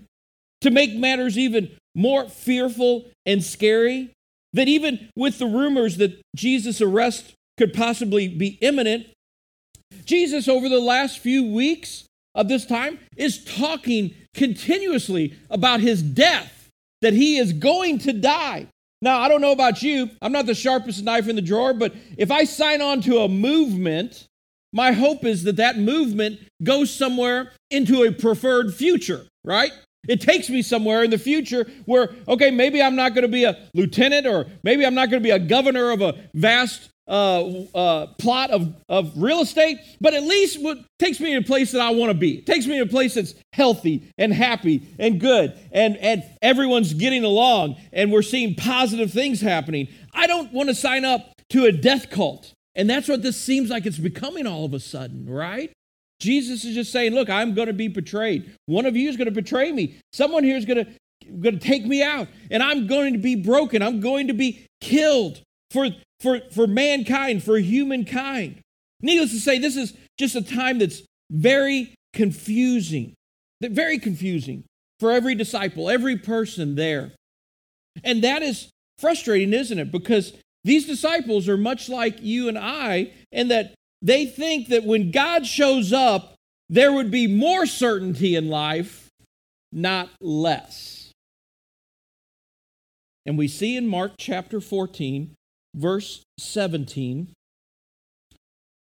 to 0.60 0.70
make 0.70 0.94
matters 0.94 1.38
even 1.38 1.70
more 1.94 2.28
fearful 2.28 3.06
and 3.26 3.42
scary 3.42 4.10
that 4.52 4.68
even 4.68 5.08
with 5.14 5.38
the 5.38 5.46
rumors 5.46 5.98
that 5.98 6.20
Jesus 6.34 6.80
arrest 6.80 7.34
could 7.58 7.74
possibly 7.74 8.28
be 8.28 8.58
imminent. 8.60 9.06
Jesus, 10.04 10.48
over 10.48 10.68
the 10.68 10.80
last 10.80 11.18
few 11.18 11.52
weeks 11.52 12.04
of 12.34 12.48
this 12.48 12.64
time, 12.64 12.98
is 13.16 13.44
talking 13.44 14.14
continuously 14.34 15.34
about 15.50 15.80
his 15.80 16.02
death, 16.02 16.68
that 17.02 17.12
he 17.12 17.36
is 17.36 17.52
going 17.52 17.98
to 17.98 18.12
die. 18.12 18.66
Now, 19.02 19.20
I 19.20 19.28
don't 19.28 19.40
know 19.40 19.52
about 19.52 19.82
you, 19.82 20.10
I'm 20.22 20.32
not 20.32 20.46
the 20.46 20.54
sharpest 20.54 21.02
knife 21.02 21.28
in 21.28 21.36
the 21.36 21.42
drawer, 21.42 21.74
but 21.74 21.94
if 22.16 22.30
I 22.30 22.44
sign 22.44 22.80
on 22.80 23.00
to 23.02 23.18
a 23.18 23.28
movement, 23.28 24.26
my 24.72 24.92
hope 24.92 25.24
is 25.24 25.44
that 25.44 25.56
that 25.56 25.78
movement 25.78 26.40
goes 26.62 26.92
somewhere 26.92 27.52
into 27.70 28.02
a 28.02 28.12
preferred 28.12 28.74
future, 28.74 29.26
right? 29.44 29.72
It 30.08 30.20
takes 30.20 30.48
me 30.48 30.62
somewhere 30.62 31.04
in 31.04 31.10
the 31.10 31.18
future 31.18 31.70
where, 31.84 32.10
okay, 32.26 32.50
maybe 32.50 32.82
I'm 32.82 32.96
not 32.96 33.14
going 33.14 33.22
to 33.22 33.28
be 33.28 33.44
a 33.44 33.56
lieutenant 33.74 34.26
or 34.26 34.46
maybe 34.64 34.84
I'm 34.84 34.94
not 34.94 35.10
going 35.10 35.22
to 35.22 35.26
be 35.26 35.30
a 35.30 35.38
governor 35.38 35.90
of 35.90 36.00
a 36.00 36.14
vast 36.34 36.90
uh, 37.06 37.62
uh, 37.74 38.06
plot 38.18 38.50
of, 38.50 38.74
of 38.88 39.12
real 39.16 39.40
estate, 39.40 39.78
but 40.00 40.12
at 40.12 40.22
least 40.22 40.62
what 40.62 40.78
takes 40.98 41.20
me 41.20 41.32
to 41.32 41.38
a 41.38 41.42
place 41.42 41.72
that 41.72 41.80
I 41.80 41.90
want 41.90 42.10
to 42.10 42.18
be. 42.18 42.38
It 42.38 42.46
takes 42.46 42.66
me 42.66 42.76
to 42.76 42.82
a 42.82 42.86
place 42.86 43.14
that's 43.14 43.34
healthy 43.54 44.10
and 44.18 44.32
happy 44.32 44.82
and 44.98 45.18
good, 45.18 45.58
and, 45.72 45.96
and 45.96 46.22
everyone's 46.42 46.92
getting 46.92 47.24
along, 47.24 47.76
and 47.92 48.12
we're 48.12 48.22
seeing 48.22 48.54
positive 48.54 49.10
things 49.10 49.40
happening. 49.40 49.88
I 50.12 50.26
don't 50.26 50.52
want 50.52 50.68
to 50.68 50.74
sign 50.74 51.04
up 51.04 51.32
to 51.50 51.64
a 51.64 51.72
death 51.72 52.10
cult. 52.10 52.52
And 52.74 52.88
that's 52.88 53.08
what 53.08 53.22
this 53.22 53.36
seems 53.36 53.70
like 53.70 53.86
it's 53.86 53.98
becoming 53.98 54.46
all 54.46 54.64
of 54.64 54.72
a 54.72 54.78
sudden, 54.78 55.28
right? 55.28 55.72
Jesus 56.20 56.64
is 56.64 56.74
just 56.74 56.92
saying, 56.92 57.12
Look, 57.14 57.30
I'm 57.30 57.54
going 57.54 57.68
to 57.68 57.72
be 57.72 57.88
betrayed. 57.88 58.54
One 58.66 58.86
of 58.86 58.96
you 58.96 59.08
is 59.08 59.16
going 59.16 59.26
to 59.26 59.32
betray 59.32 59.72
me. 59.72 59.98
Someone 60.12 60.44
here 60.44 60.56
is 60.56 60.64
going 60.64 60.84
to, 60.84 60.92
going 61.40 61.58
to 61.58 61.64
take 61.64 61.84
me 61.84 62.02
out, 62.02 62.28
and 62.50 62.62
I'm 62.62 62.86
going 62.86 63.12
to 63.12 63.18
be 63.18 63.36
broken. 63.36 63.82
I'm 63.82 64.00
going 64.00 64.28
to 64.28 64.34
be 64.34 64.66
killed 64.80 65.40
for, 65.70 65.88
for, 66.20 66.40
for 66.50 66.66
mankind, 66.66 67.44
for 67.44 67.58
humankind. 67.58 68.60
Needless 69.00 69.30
to 69.30 69.40
say, 69.40 69.58
this 69.58 69.76
is 69.76 69.94
just 70.18 70.34
a 70.34 70.42
time 70.42 70.78
that's 70.78 71.02
very 71.30 71.94
confusing, 72.12 73.14
very 73.60 73.98
confusing 73.98 74.64
for 74.98 75.12
every 75.12 75.34
disciple, 75.34 75.88
every 75.88 76.16
person 76.16 76.74
there. 76.74 77.12
And 78.02 78.24
that 78.24 78.42
is 78.42 78.68
frustrating, 78.98 79.52
isn't 79.52 79.78
it? 79.78 79.92
Because 79.92 80.32
these 80.64 80.86
disciples 80.86 81.48
are 81.48 81.56
much 81.56 81.88
like 81.88 82.20
you 82.20 82.48
and 82.48 82.58
I, 82.58 83.12
in 83.30 83.48
that 83.48 83.74
they 84.02 84.26
think 84.26 84.68
that 84.68 84.84
when 84.84 85.10
God 85.10 85.46
shows 85.46 85.92
up, 85.92 86.34
there 86.68 86.92
would 86.92 87.10
be 87.10 87.26
more 87.26 87.66
certainty 87.66 88.34
in 88.36 88.48
life, 88.48 89.08
not 89.72 90.08
less. 90.20 91.10
And 93.26 93.36
we 93.36 93.48
see 93.48 93.76
in 93.76 93.86
Mark 93.86 94.12
chapter 94.18 94.60
14, 94.60 95.34
verse 95.74 96.22
17, 96.38 97.28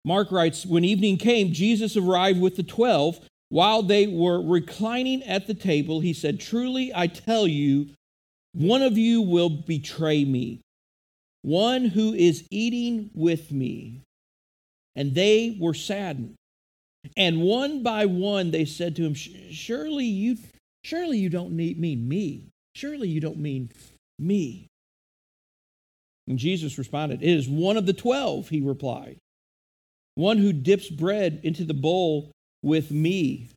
Mark 0.07 0.31
writes, 0.31 0.65
When 0.65 0.86
evening 0.86 1.17
came, 1.17 1.51
Jesus 1.51 1.97
arrived 1.97 2.39
with 2.39 2.55
the 2.55 2.63
twelve. 2.63 3.19
While 3.50 3.83
they 3.83 4.07
were 4.07 4.41
reclining 4.41 5.21
at 5.24 5.47
the 5.47 5.53
table, 5.53 6.00
he 6.00 6.13
said, 6.13 6.39
Truly 6.39 6.93
I 6.95 7.07
tell 7.07 7.45
you, 7.45 7.89
one 8.53 8.81
of 8.81 8.97
you 8.97 9.21
will 9.21 9.50
betray 9.50 10.24
me, 10.24 10.62
one 11.41 11.86
who 11.86 12.13
is 12.13 12.47
eating 12.50 13.09
with 13.13 13.51
me. 13.51 14.01
And 14.98 15.16
they 15.16 15.56
were 15.58 15.74
saddened. 15.74 16.36
And 17.16 17.42
one 17.42 17.84
by 17.84 18.06
one 18.06 18.51
they 18.51 18.66
said 18.66 18.98
to 18.98 19.04
him, 19.04 19.13
Surely 19.13 20.04
you 20.04 20.38
surely 20.84 21.20
you 21.20 21.30
don't 21.30 21.51
need, 21.51 21.80
mean 21.80 22.06
me. 22.06 22.50
Surely 22.75 23.08
you 23.08 23.22
don't 23.22 23.38
mean 23.38 23.72
me. 24.20 24.68
And 26.27 26.38
Jesus 26.38 26.77
responded, 26.77 27.24
It 27.24 27.30
is 27.30 27.48
one 27.48 27.77
of 27.77 27.86
the 27.86 27.94
twelve, 27.94 28.50
he 28.50 28.60
replied, 28.60 29.18
one 30.16 30.39
who 30.39 30.51
dips 30.51 30.89
bread 30.89 31.42
into 31.44 31.63
the 31.63 31.75
bowl 31.75 32.32
with 32.63 32.89
me. 32.89 33.50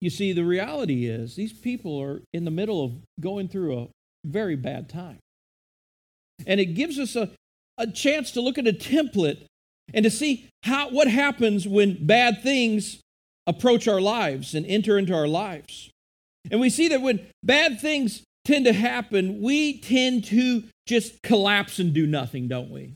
You 0.00 0.08
see, 0.08 0.32
the 0.32 0.44
reality 0.44 1.04
is 1.04 1.36
these 1.36 1.52
people 1.52 2.00
are 2.00 2.22
in 2.32 2.46
the 2.46 2.50
middle 2.50 2.82
of 2.82 2.92
going 3.20 3.48
through 3.48 3.78
a 3.78 3.88
very 4.24 4.56
bad 4.56 4.88
time. 4.88 5.18
And 6.46 6.58
it 6.58 6.74
gives 6.74 6.98
us 6.98 7.16
a, 7.16 7.30
a 7.80 7.90
chance 7.90 8.30
to 8.32 8.40
look 8.40 8.58
at 8.58 8.68
a 8.68 8.72
template 8.72 9.46
and 9.92 10.04
to 10.04 10.10
see 10.10 10.48
how, 10.62 10.90
what 10.90 11.08
happens 11.08 11.66
when 11.66 12.06
bad 12.06 12.42
things 12.42 13.00
approach 13.46 13.88
our 13.88 14.00
lives 14.00 14.54
and 14.54 14.66
enter 14.66 14.98
into 14.98 15.14
our 15.14 15.26
lives. 15.26 15.90
And 16.50 16.60
we 16.60 16.70
see 16.70 16.88
that 16.88 17.02
when 17.02 17.26
bad 17.42 17.80
things 17.80 18.22
tend 18.44 18.64
to 18.66 18.72
happen, 18.72 19.40
we 19.42 19.78
tend 19.78 20.24
to 20.26 20.64
just 20.86 21.22
collapse 21.22 21.78
and 21.78 21.92
do 21.92 22.06
nothing, 22.06 22.48
don't 22.48 22.70
we? 22.70 22.94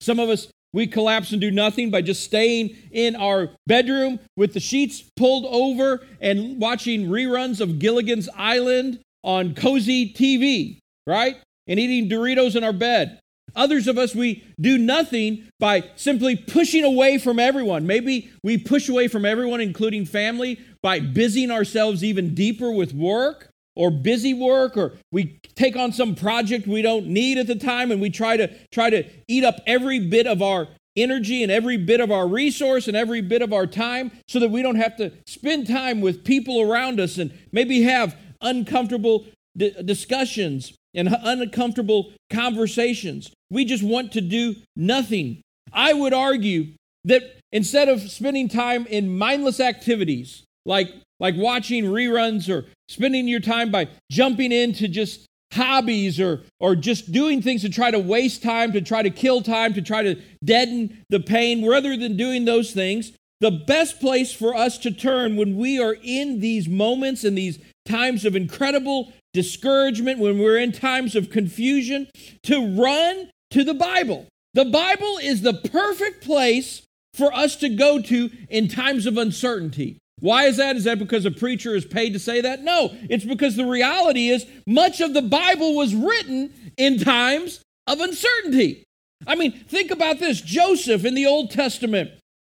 Some 0.00 0.20
of 0.20 0.28
us, 0.28 0.48
we 0.72 0.86
collapse 0.86 1.32
and 1.32 1.40
do 1.40 1.50
nothing 1.50 1.90
by 1.90 2.02
just 2.02 2.22
staying 2.22 2.76
in 2.90 3.16
our 3.16 3.50
bedroom 3.66 4.20
with 4.36 4.52
the 4.52 4.60
sheets 4.60 5.02
pulled 5.16 5.46
over 5.46 6.04
and 6.20 6.60
watching 6.60 7.08
reruns 7.08 7.60
of 7.60 7.78
Gilligan's 7.78 8.28
Island 8.36 9.00
on 9.24 9.54
Cozi 9.54 10.14
TV, 10.14 10.78
right? 11.06 11.36
And 11.66 11.80
eating 11.80 12.10
Doritos 12.10 12.56
in 12.56 12.62
our 12.62 12.72
bed. 12.72 13.18
Others 13.56 13.88
of 13.88 13.96
us, 13.96 14.14
we 14.14 14.44
do 14.60 14.76
nothing 14.76 15.48
by 15.58 15.84
simply 15.96 16.36
pushing 16.36 16.84
away 16.84 17.18
from 17.18 17.38
everyone. 17.38 17.86
Maybe 17.86 18.30
we 18.44 18.58
push 18.58 18.88
away 18.88 19.08
from 19.08 19.24
everyone, 19.24 19.60
including 19.60 20.04
family, 20.04 20.60
by 20.82 21.00
busying 21.00 21.50
ourselves 21.50 22.04
even 22.04 22.34
deeper 22.34 22.70
with 22.70 22.92
work 22.92 23.48
or 23.74 23.90
busy 23.90 24.34
work 24.34 24.76
or 24.76 24.94
we 25.12 25.38
take 25.54 25.76
on 25.76 25.92
some 25.92 26.14
project 26.14 26.66
we 26.66 26.82
don't 26.82 27.06
need 27.06 27.38
at 27.38 27.46
the 27.46 27.54
time 27.54 27.90
and 27.90 28.00
we 28.00 28.10
try 28.10 28.36
to 28.36 28.48
try 28.72 28.88
to 28.88 29.04
eat 29.28 29.44
up 29.44 29.56
every 29.66 30.00
bit 30.00 30.26
of 30.26 30.40
our 30.42 30.68
energy 30.96 31.42
and 31.42 31.52
every 31.52 31.76
bit 31.76 32.00
of 32.00 32.10
our 32.10 32.26
resource 32.26 32.88
and 32.88 32.96
every 32.96 33.20
bit 33.20 33.42
of 33.42 33.52
our 33.52 33.66
time 33.66 34.10
so 34.26 34.40
that 34.40 34.50
we 34.50 34.62
don't 34.62 34.76
have 34.76 34.96
to 34.96 35.12
spend 35.26 35.66
time 35.66 36.00
with 36.00 36.24
people 36.24 36.60
around 36.60 36.98
us 36.98 37.18
and 37.18 37.32
maybe 37.52 37.82
have 37.82 38.16
uncomfortable 38.40 39.26
d- 39.56 39.74
discussions 39.84 40.72
and 40.94 41.08
uncomfortable 41.22 42.12
conversations. 42.30 43.30
We 43.50 43.64
just 43.64 43.82
want 43.82 44.12
to 44.12 44.20
do 44.20 44.56
nothing. 44.74 45.42
I 45.72 45.92
would 45.92 46.12
argue 46.12 46.68
that 47.04 47.22
instead 47.52 47.88
of 47.88 48.00
spending 48.10 48.48
time 48.48 48.86
in 48.86 49.16
mindless 49.16 49.60
activities 49.60 50.42
like 50.64 50.92
like 51.20 51.34
watching 51.36 51.84
reruns 51.84 52.52
or 52.52 52.66
spending 52.88 53.28
your 53.28 53.40
time 53.40 53.70
by 53.70 53.88
jumping 54.10 54.52
into 54.52 54.88
just 54.88 55.26
hobbies 55.52 56.20
or 56.20 56.42
or 56.60 56.74
just 56.74 57.12
doing 57.12 57.40
things 57.40 57.62
to 57.62 57.68
try 57.68 57.90
to 57.90 57.98
waste 57.98 58.42
time 58.42 58.72
to 58.72 58.80
try 58.80 59.02
to 59.02 59.10
kill 59.10 59.40
time 59.40 59.72
to 59.72 59.80
try 59.80 60.02
to 60.02 60.20
deaden 60.44 61.02
the 61.08 61.20
pain 61.20 61.66
rather 61.66 61.96
than 61.96 62.16
doing 62.16 62.44
those 62.44 62.72
things 62.72 63.12
the 63.40 63.50
best 63.50 64.00
place 64.00 64.32
for 64.32 64.54
us 64.54 64.76
to 64.78 64.90
turn 64.90 65.36
when 65.36 65.56
we 65.56 65.80
are 65.80 65.96
in 66.02 66.40
these 66.40 66.68
moments 66.68 67.22
and 67.22 67.38
these 67.38 67.58
times 67.86 68.24
of 68.24 68.34
incredible 68.34 69.12
discouragement 69.32 70.18
when 70.18 70.38
we're 70.38 70.58
in 70.58 70.72
times 70.72 71.14
of 71.14 71.30
confusion 71.30 72.08
to 72.42 72.76
run 72.76 73.30
to 73.56 73.64
the 73.64 73.74
bible 73.74 74.26
the 74.52 74.66
bible 74.66 75.18
is 75.22 75.40
the 75.40 75.54
perfect 75.54 76.22
place 76.22 76.82
for 77.14 77.32
us 77.32 77.56
to 77.56 77.70
go 77.70 78.00
to 78.00 78.30
in 78.50 78.68
times 78.68 79.06
of 79.06 79.16
uncertainty 79.16 79.96
why 80.20 80.44
is 80.44 80.56
that? 80.56 80.76
Is 80.76 80.84
that 80.84 80.98
because 80.98 81.26
a 81.26 81.30
preacher 81.30 81.74
is 81.74 81.84
paid 81.84 82.14
to 82.14 82.18
say 82.18 82.40
that? 82.40 82.62
No, 82.62 82.96
it's 83.10 83.24
because 83.24 83.54
the 83.54 83.66
reality 83.66 84.28
is 84.28 84.46
much 84.66 85.00
of 85.00 85.12
the 85.12 85.22
Bible 85.22 85.76
was 85.76 85.94
written 85.94 86.52
in 86.78 86.98
times 86.98 87.60
of 87.86 88.00
uncertainty. 88.00 88.84
I 89.26 89.34
mean, 89.34 89.52
think 89.52 89.90
about 89.90 90.18
this 90.18 90.40
Joseph 90.40 91.04
in 91.04 91.14
the 91.14 91.26
Old 91.26 91.50
Testament. 91.50 92.10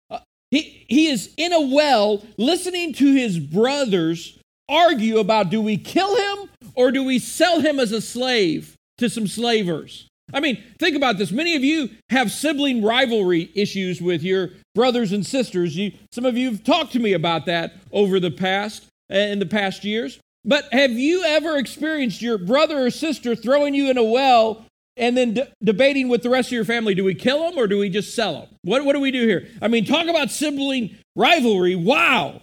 Uh, 0.08 0.20
he, 0.50 0.84
he 0.88 1.08
is 1.08 1.34
in 1.36 1.52
a 1.52 1.60
well 1.60 2.24
listening 2.36 2.92
to 2.94 3.12
his 3.12 3.38
brothers 3.40 4.38
argue 4.68 5.18
about 5.18 5.50
do 5.50 5.60
we 5.60 5.76
kill 5.76 6.14
him 6.14 6.50
or 6.74 6.92
do 6.92 7.02
we 7.02 7.18
sell 7.18 7.60
him 7.60 7.80
as 7.80 7.90
a 7.90 8.00
slave 8.00 8.74
to 8.98 9.08
some 9.08 9.26
slavers? 9.26 10.07
I 10.32 10.40
mean, 10.40 10.62
think 10.78 10.96
about 10.96 11.18
this. 11.18 11.30
Many 11.30 11.56
of 11.56 11.64
you 11.64 11.90
have 12.10 12.30
sibling 12.30 12.82
rivalry 12.82 13.50
issues 13.54 14.00
with 14.02 14.22
your 14.22 14.50
brothers 14.74 15.12
and 15.12 15.24
sisters. 15.24 15.76
You, 15.76 15.92
some 16.12 16.24
of 16.24 16.36
you 16.36 16.50
have 16.50 16.64
talked 16.64 16.92
to 16.92 16.98
me 16.98 17.12
about 17.14 17.46
that 17.46 17.74
over 17.92 18.20
the 18.20 18.30
past 18.30 18.86
in 19.08 19.38
the 19.38 19.46
past 19.46 19.84
years. 19.84 20.18
But 20.44 20.72
have 20.72 20.92
you 20.92 21.24
ever 21.24 21.56
experienced 21.56 22.22
your 22.22 22.38
brother 22.38 22.86
or 22.86 22.90
sister 22.90 23.34
throwing 23.34 23.74
you 23.74 23.90
in 23.90 23.98
a 23.98 24.04
well 24.04 24.64
and 24.96 25.16
then 25.16 25.34
de- 25.34 25.48
debating 25.62 26.08
with 26.08 26.22
the 26.22 26.30
rest 26.30 26.48
of 26.48 26.52
your 26.52 26.64
family, 26.64 26.94
do 26.94 27.04
we 27.04 27.14
kill 27.14 27.38
them 27.48 27.58
or 27.58 27.66
do 27.66 27.78
we 27.78 27.88
just 27.88 28.14
sell 28.14 28.34
them? 28.34 28.48
What, 28.62 28.84
what 28.84 28.94
do 28.94 29.00
we 29.00 29.10
do 29.10 29.26
here? 29.26 29.48
I 29.62 29.68
mean, 29.68 29.84
talk 29.84 30.08
about 30.08 30.30
sibling 30.30 30.96
rivalry. 31.14 31.76
Wow. 31.76 32.42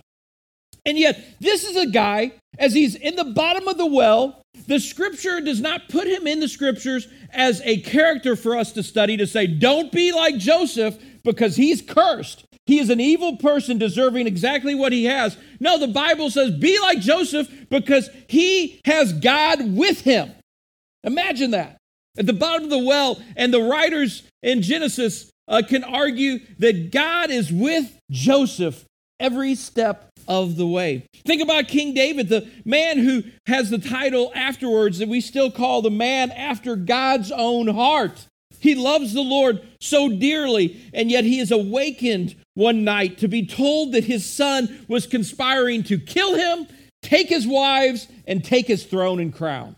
And 0.85 0.97
yet, 0.97 1.23
this 1.39 1.63
is 1.63 1.75
a 1.75 1.87
guy, 1.87 2.33
as 2.59 2.73
he's 2.73 2.95
in 2.95 3.15
the 3.15 3.23
bottom 3.23 3.67
of 3.67 3.77
the 3.77 3.85
well, 3.85 4.41
the 4.67 4.79
scripture 4.79 5.41
does 5.41 5.59
not 5.59 5.89
put 5.89 6.07
him 6.07 6.27
in 6.27 6.39
the 6.39 6.47
scriptures 6.47 7.07
as 7.31 7.61
a 7.65 7.81
character 7.81 8.35
for 8.35 8.55
us 8.55 8.71
to 8.73 8.83
study 8.83 9.17
to 9.17 9.27
say, 9.27 9.47
don't 9.47 9.91
be 9.91 10.11
like 10.11 10.37
Joseph 10.37 10.97
because 11.23 11.55
he's 11.55 11.81
cursed. 11.81 12.45
He 12.65 12.79
is 12.79 12.89
an 12.89 12.99
evil 12.99 13.37
person 13.37 13.77
deserving 13.77 14.25
exactly 14.25 14.73
what 14.73 14.91
he 14.91 15.05
has. 15.05 15.37
No, 15.59 15.77
the 15.77 15.87
Bible 15.87 16.31
says, 16.31 16.51
be 16.51 16.79
like 16.79 16.99
Joseph 16.99 17.47
because 17.69 18.09
he 18.27 18.79
has 18.85 19.13
God 19.13 19.75
with 19.75 20.01
him. 20.01 20.31
Imagine 21.03 21.51
that. 21.51 21.77
At 22.17 22.25
the 22.25 22.33
bottom 22.33 22.63
of 22.63 22.69
the 22.69 22.79
well, 22.79 23.21
and 23.35 23.53
the 23.53 23.61
writers 23.61 24.23
in 24.41 24.61
Genesis 24.61 25.29
uh, 25.47 25.61
can 25.67 25.83
argue 25.83 26.39
that 26.59 26.91
God 26.91 27.29
is 27.29 27.51
with 27.51 27.99
Joseph 28.09 28.85
every 29.19 29.55
step 29.55 30.09
of 30.27 30.55
the 30.55 30.67
way. 30.67 31.05
Think 31.25 31.41
about 31.41 31.67
King 31.67 31.93
David, 31.93 32.29
the 32.29 32.49
man 32.63 32.99
who 32.99 33.23
has 33.47 33.69
the 33.69 33.77
title 33.77 34.31
afterwards 34.35 34.99
that 34.99 35.09
we 35.09 35.21
still 35.21 35.51
call 35.51 35.81
the 35.81 35.91
man 35.91 36.31
after 36.31 36.75
God's 36.75 37.31
own 37.31 37.67
heart. 37.67 38.27
He 38.59 38.75
loves 38.75 39.13
the 39.13 39.21
Lord 39.21 39.61
so 39.79 40.09
dearly, 40.09 40.81
and 40.93 41.11
yet 41.11 41.23
he 41.23 41.39
is 41.39 41.51
awakened 41.51 42.35
one 42.55 42.83
night 42.83 43.19
to 43.19 43.27
be 43.27 43.45
told 43.45 43.91
that 43.91 44.05
his 44.05 44.25
son 44.25 44.85
was 44.87 45.05
conspiring 45.05 45.83
to 45.83 45.99
kill 45.99 46.35
him, 46.35 46.67
take 47.01 47.27
his 47.27 47.45
wives, 47.45 48.07
and 48.27 48.43
take 48.43 48.67
his 48.67 48.83
throne 48.85 49.19
and 49.19 49.33
crown. 49.33 49.75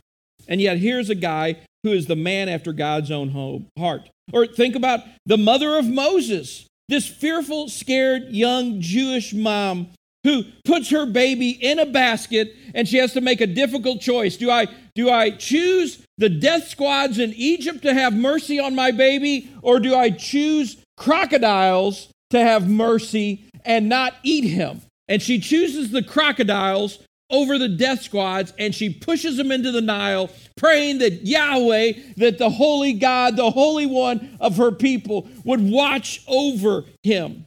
And 0.48 0.62
yet 0.62 0.78
here's 0.78 1.10
a 1.10 1.16
guy 1.16 1.58
who 1.84 1.92
is 1.92 2.06
the 2.06 2.16
man 2.16 2.48
after 2.50 2.72
God's 2.72 3.12
own 3.12 3.68
heart. 3.78 4.10
Or 4.32 4.46
think 4.46 4.76
about 4.76 5.02
the 5.26 5.38
mother 5.38 5.78
of 5.78 5.88
Moses, 5.88 6.68
this 6.90 7.08
fearful, 7.08 7.70
scared 7.70 8.30
young 8.30 8.82
Jewish 8.82 9.34
mom 9.34 9.90
who 10.24 10.44
puts 10.66 10.90
her 10.90 11.06
baby 11.06 11.52
in 11.52 11.80
a 11.80 11.86
basket 11.86 12.54
and 12.74 12.88
she 12.88 12.98
has 12.98 13.14
to 13.14 13.22
make 13.22 13.40
a 13.40 13.48
difficult 13.48 14.02
choice. 14.02 14.36
Do 14.36 14.52
I 14.52 14.68
do 14.94 15.10
I 15.10 15.32
choose 15.32 16.04
the 16.18 16.30
death 16.30 16.68
squads 16.68 17.20
in 17.20 17.34
Egypt 17.34 17.84
to 17.84 17.94
have 17.94 18.14
mercy 18.14 18.60
on 18.60 18.76
my 18.76 18.92
baby 18.92 19.50
or 19.62 19.80
do 19.80 19.96
I 19.96 20.10
choose 20.10 20.78
crocodiles 20.98 22.10
to 22.32 22.40
have 22.40 22.70
mercy 22.70 23.46
and 23.64 23.88
not 23.88 24.16
eat 24.24 24.44
him? 24.44 24.82
And 25.08 25.22
she 25.22 25.40
chooses 25.40 25.92
the 25.92 26.04
crocodiles 26.04 27.00
over 27.30 27.58
the 27.58 27.68
death 27.68 28.02
squads 28.02 28.54
and 28.58 28.74
she 28.74 28.90
pushes 28.90 29.38
them 29.38 29.52
into 29.52 29.72
the 29.72 29.82
Nile, 29.82 30.30
praying 30.56 31.00
that 31.00 31.26
Yahweh, 31.26 31.94
that 32.18 32.38
the 32.38 32.50
holy 32.50 32.94
God, 32.94 33.36
the 33.36 33.52
holy 33.52 33.86
one 33.86 34.38
of 34.40 34.58
her 34.58 34.72
people, 34.72 35.28
would 35.44 35.62
watch 35.62 36.24
over 36.28 36.86
him. 37.04 37.46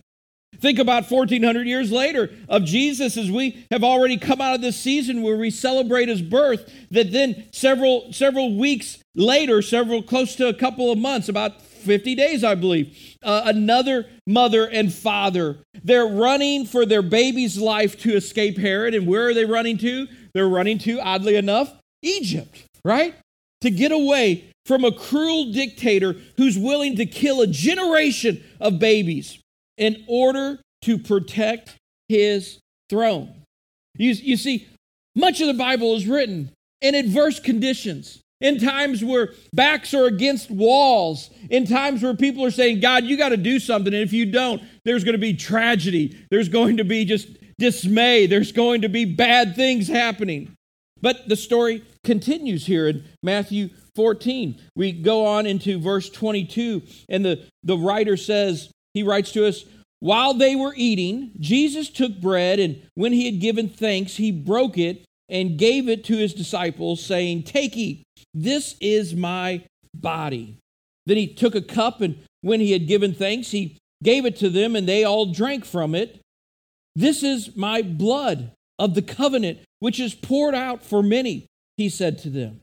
Think 0.60 0.78
about 0.78 1.10
1400 1.10 1.66
years 1.66 1.90
later 1.90 2.30
of 2.46 2.64
Jesus 2.64 3.16
as 3.16 3.30
we 3.30 3.66
have 3.70 3.82
already 3.82 4.18
come 4.18 4.42
out 4.42 4.54
of 4.54 4.60
this 4.60 4.78
season 4.78 5.22
where 5.22 5.38
we 5.38 5.50
celebrate 5.50 6.08
his 6.08 6.20
birth 6.20 6.70
that 6.90 7.12
then 7.12 7.46
several 7.50 8.12
several 8.12 8.58
weeks 8.58 8.98
later, 9.14 9.62
several 9.62 10.02
close 10.02 10.36
to 10.36 10.48
a 10.48 10.54
couple 10.54 10.92
of 10.92 10.98
months, 10.98 11.30
about 11.30 11.62
50 11.62 12.14
days 12.14 12.44
I 12.44 12.56
believe, 12.56 13.09
uh, 13.22 13.42
another 13.44 14.06
mother 14.26 14.68
and 14.68 14.92
father. 14.92 15.58
They're 15.82 16.06
running 16.06 16.66
for 16.66 16.86
their 16.86 17.02
baby's 17.02 17.58
life 17.58 17.98
to 18.00 18.14
escape 18.14 18.58
Herod 18.58 18.94
and 18.94 19.06
where 19.06 19.28
are 19.28 19.34
they 19.34 19.44
running 19.44 19.78
to? 19.78 20.06
They're 20.34 20.48
running 20.48 20.78
to 20.80 21.00
oddly 21.00 21.36
enough 21.36 21.72
Egypt, 22.02 22.64
right? 22.84 23.14
To 23.62 23.70
get 23.70 23.92
away 23.92 24.50
from 24.66 24.84
a 24.84 24.92
cruel 24.92 25.52
dictator 25.52 26.16
who's 26.36 26.58
willing 26.58 26.96
to 26.96 27.06
kill 27.06 27.40
a 27.40 27.46
generation 27.46 28.42
of 28.60 28.78
babies 28.78 29.38
in 29.76 30.04
order 30.06 30.60
to 30.82 30.98
protect 30.98 31.76
his 32.08 32.58
throne. 32.88 33.34
You, 33.96 34.12
you 34.12 34.36
see, 34.36 34.68
much 35.14 35.40
of 35.40 35.46
the 35.46 35.54
Bible 35.54 35.94
is 35.96 36.06
written 36.06 36.50
in 36.80 36.94
adverse 36.94 37.40
conditions, 37.40 38.20
in 38.40 38.58
times 38.58 39.04
where 39.04 39.34
backs 39.52 39.92
are 39.92 40.06
against 40.06 40.50
walls, 40.50 41.30
in 41.50 41.66
times 41.66 42.02
where 42.02 42.14
people 42.14 42.44
are 42.44 42.50
saying, 42.50 42.80
God, 42.80 43.04
you 43.04 43.16
got 43.16 43.30
to 43.30 43.36
do 43.36 43.58
something. 43.58 43.92
And 43.92 44.02
if 44.02 44.12
you 44.12 44.26
don't, 44.26 44.62
there's 44.84 45.04
going 45.04 45.14
to 45.14 45.18
be 45.18 45.34
tragedy. 45.34 46.16
There's 46.30 46.48
going 46.48 46.78
to 46.78 46.84
be 46.84 47.04
just 47.04 47.28
dismay. 47.58 48.26
There's 48.26 48.52
going 48.52 48.82
to 48.82 48.88
be 48.88 49.04
bad 49.04 49.54
things 49.54 49.88
happening. 49.88 50.56
But 51.02 51.28
the 51.28 51.36
story 51.36 51.84
continues 52.04 52.66
here 52.66 52.88
in 52.88 53.04
Matthew 53.22 53.70
14. 53.94 54.60
We 54.74 54.92
go 54.92 55.26
on 55.26 55.46
into 55.46 55.78
verse 55.78 56.10
22, 56.10 56.82
and 57.08 57.24
the, 57.24 57.46
the 57.62 57.76
writer 57.76 58.16
says, 58.16 58.70
he 58.94 59.02
writes 59.02 59.32
to 59.32 59.46
us, 59.46 59.64
while 60.00 60.32
they 60.34 60.56
were 60.56 60.74
eating, 60.76 61.32
Jesus 61.38 61.90
took 61.90 62.20
bread, 62.20 62.58
and 62.58 62.82
when 62.94 63.12
he 63.12 63.26
had 63.26 63.40
given 63.40 63.68
thanks, 63.68 64.16
he 64.16 64.32
broke 64.32 64.78
it 64.78 65.04
and 65.30 65.58
gave 65.58 65.88
it 65.88 66.04
to 66.04 66.16
his 66.16 66.34
disciples, 66.34 67.04
saying, 67.04 67.44
Take, 67.44 67.76
eat, 67.76 68.04
this 68.34 68.76
is 68.80 69.14
my 69.14 69.64
body. 69.94 70.56
Then 71.06 71.16
he 71.16 71.26
took 71.26 71.54
a 71.54 71.62
cup, 71.62 72.00
and 72.00 72.18
when 72.42 72.60
he 72.60 72.72
had 72.72 72.86
given 72.86 73.14
thanks, 73.14 73.50
he 73.50 73.78
gave 74.02 74.26
it 74.26 74.36
to 74.36 74.48
them, 74.48 74.76
and 74.76 74.88
they 74.88 75.04
all 75.04 75.26
drank 75.26 75.64
from 75.64 75.94
it. 75.94 76.20
This 76.96 77.22
is 77.22 77.56
my 77.56 77.82
blood 77.82 78.52
of 78.78 78.94
the 78.94 79.02
covenant, 79.02 79.60
which 79.78 80.00
is 80.00 80.14
poured 80.14 80.54
out 80.54 80.82
for 80.82 81.02
many, 81.02 81.46
he 81.76 81.88
said 81.88 82.18
to 82.18 82.30
them. 82.30 82.60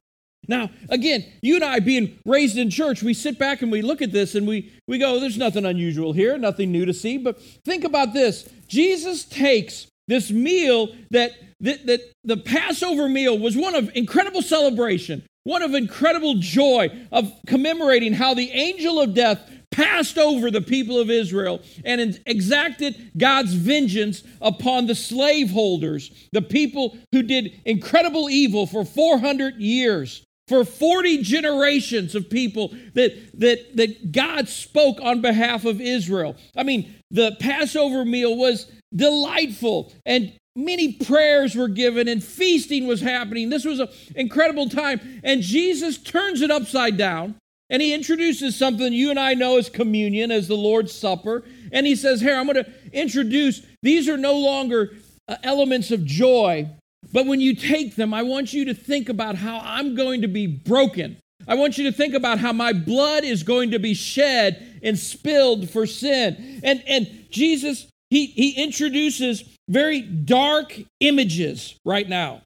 Now, 0.48 0.70
again, 0.90 1.26
you 1.42 1.56
and 1.56 1.64
I 1.64 1.80
being 1.80 2.18
raised 2.26 2.58
in 2.58 2.70
church, 2.70 3.04
we 3.04 3.14
sit 3.14 3.38
back 3.38 3.62
and 3.62 3.72
we 3.72 3.82
look 3.82 4.02
at 4.02 4.12
this 4.12 4.34
and 4.34 4.48
we, 4.48 4.72
we 4.88 4.98
go, 4.98 5.20
there's 5.20 5.38
nothing 5.38 5.66
unusual 5.66 6.14
here, 6.14 6.38
nothing 6.38 6.72
new 6.72 6.86
to 6.86 6.94
see. 6.94 7.18
But 7.18 7.42
think 7.66 7.84
about 7.84 8.14
this 8.14 8.50
Jesus 8.68 9.26
takes 9.26 9.88
this 10.08 10.32
meal 10.32 10.96
that, 11.12 11.32
that, 11.60 11.86
that 11.86 12.02
the 12.24 12.38
Passover 12.38 13.10
meal 13.10 13.38
was 13.38 13.56
one 13.56 13.76
of 13.76 13.90
incredible 13.96 14.42
celebration, 14.42 15.24
one 15.44 15.62
of 15.62 15.74
incredible 15.74 16.36
joy, 16.36 16.90
of 17.12 17.32
commemorating 17.46 18.14
how 18.14 18.34
the 18.34 18.52
angel 18.52 19.00
of 19.00 19.14
death 19.14 19.40
passed 19.72 20.18
over 20.18 20.50
the 20.50 20.62
people 20.62 21.00
of 21.00 21.10
Israel 21.10 21.62
and 21.86 22.20
exacted 22.26 23.12
God's 23.18 23.54
vengeance 23.54 24.24
upon 24.42 24.88
the 24.88 24.96
slaveholders, 24.96 26.12
the 26.32 26.42
people 26.42 26.98
who 27.12 27.22
did 27.22 27.62
incredible 27.66 28.30
evil 28.30 28.66
for 28.66 28.86
400 28.86 29.56
years 29.56 30.24
for 30.48 30.64
40 30.64 31.24
generations 31.24 32.16
of 32.16 32.30
people 32.30 32.74
that, 32.94 33.18
that, 33.40 33.76
that 33.76 34.12
God 34.12 34.48
spoke 34.48 35.00
on 35.02 35.22
behalf 35.22 35.66
of 35.66 35.82
Israel. 35.82 36.38
I 36.56 36.64
mean, 36.64 36.96
the 37.12 37.36
Passover 37.40 38.06
meal 38.06 38.36
was 38.38 38.72
delightful 38.96 39.94
and 40.06 40.34
many 40.56 40.94
prayers 40.94 41.56
were 41.56 41.67
given 41.67 42.08
and 42.08 42.24
feasting 42.24 42.88
was 42.88 43.01
happening. 43.01 43.50
This 43.50 43.65
was 43.65 43.79
an 43.79 43.89
incredible 44.16 44.70
time. 44.70 45.22
And 45.24 45.42
Jesus 45.42 45.98
turns 45.98 46.42
it 46.42 46.50
upside 46.50 46.98
down 46.98 47.35
and 47.70 47.81
he 47.81 47.94
introduces 47.94 48.55
something 48.55 48.92
you 48.94 49.09
and 49.09 49.20
I 49.20 49.33
know 49.33 49.57
as 49.57 49.70
communion, 49.70 50.31
as 50.31 50.48
the 50.48 50.55
Lord's 50.55 50.94
Supper. 50.94 51.44
And 51.72 51.85
he 51.85 51.96
says, 51.96 52.22
Here, 52.22 52.35
I'm 52.35 52.46
going 52.48 52.64
to 52.64 52.72
introduce, 52.94 53.62
these 53.83 54.07
are 54.07 54.18
no 54.18 54.38
longer 54.38 54.96
uh, 55.27 55.35
elements 55.44 55.92
of 55.92 56.05
joy, 56.05 56.70
but 57.12 57.25
when 57.25 57.42
you 57.42 57.55
take 57.55 57.96
them, 57.96 58.14
I 58.14 58.24
want 58.24 58.53
you 58.53 58.66
to 58.66 58.74
think 58.74 59.09
about 59.09 59.35
how 59.35 59.59
I'm 59.64 59.96
going 59.96 60.22
to 60.22 60.27
be 60.27 60.48
broken. 60.48 61.18
I 61.48 61.55
want 61.55 61.77
you 61.77 61.85
to 61.85 61.96
think 61.96 62.14
about 62.14 62.40
how 62.40 62.51
my 62.51 62.74
blood 62.74 63.24
is 63.24 63.44
going 63.44 63.72
to 63.72 63.79
be 63.79 63.94
shed 63.94 64.79
and 64.83 64.98
spilled 64.98 65.70
for 65.70 65.85
sin. 65.85 66.59
And, 66.64 66.83
and 66.88 67.25
Jesus, 67.29 67.88
he, 68.09 68.27
he 68.27 68.51
introduces 68.51 69.43
very 69.70 70.01
dark 70.01 70.79
images 71.00 71.75
right 71.85 72.07
now 72.07 72.41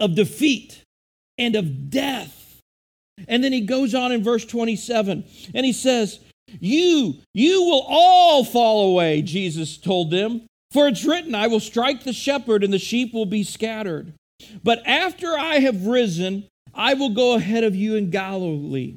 of 0.00 0.14
defeat 0.14 0.82
and 1.38 1.54
of 1.56 1.90
death. 1.90 2.60
And 3.28 3.44
then 3.44 3.52
he 3.52 3.60
goes 3.60 3.94
on 3.94 4.12
in 4.12 4.24
verse 4.24 4.44
27 4.44 5.24
and 5.54 5.66
he 5.66 5.72
says, 5.72 6.18
You, 6.60 7.16
you 7.32 7.62
will 7.62 7.84
all 7.88 8.44
fall 8.44 8.90
away, 8.90 9.22
Jesus 9.22 9.76
told 9.76 10.10
them. 10.10 10.42
For 10.72 10.88
it's 10.88 11.04
written, 11.04 11.36
I 11.36 11.46
will 11.46 11.60
strike 11.60 12.02
the 12.02 12.12
shepherd, 12.12 12.64
and 12.64 12.72
the 12.72 12.80
sheep 12.80 13.14
will 13.14 13.26
be 13.26 13.44
scattered. 13.44 14.12
But 14.64 14.82
after 14.84 15.38
I 15.38 15.60
have 15.60 15.86
risen, 15.86 16.48
I 16.74 16.94
will 16.94 17.10
go 17.10 17.34
ahead 17.34 17.62
of 17.62 17.76
you 17.76 17.94
in 17.94 18.10
Galilee. 18.10 18.96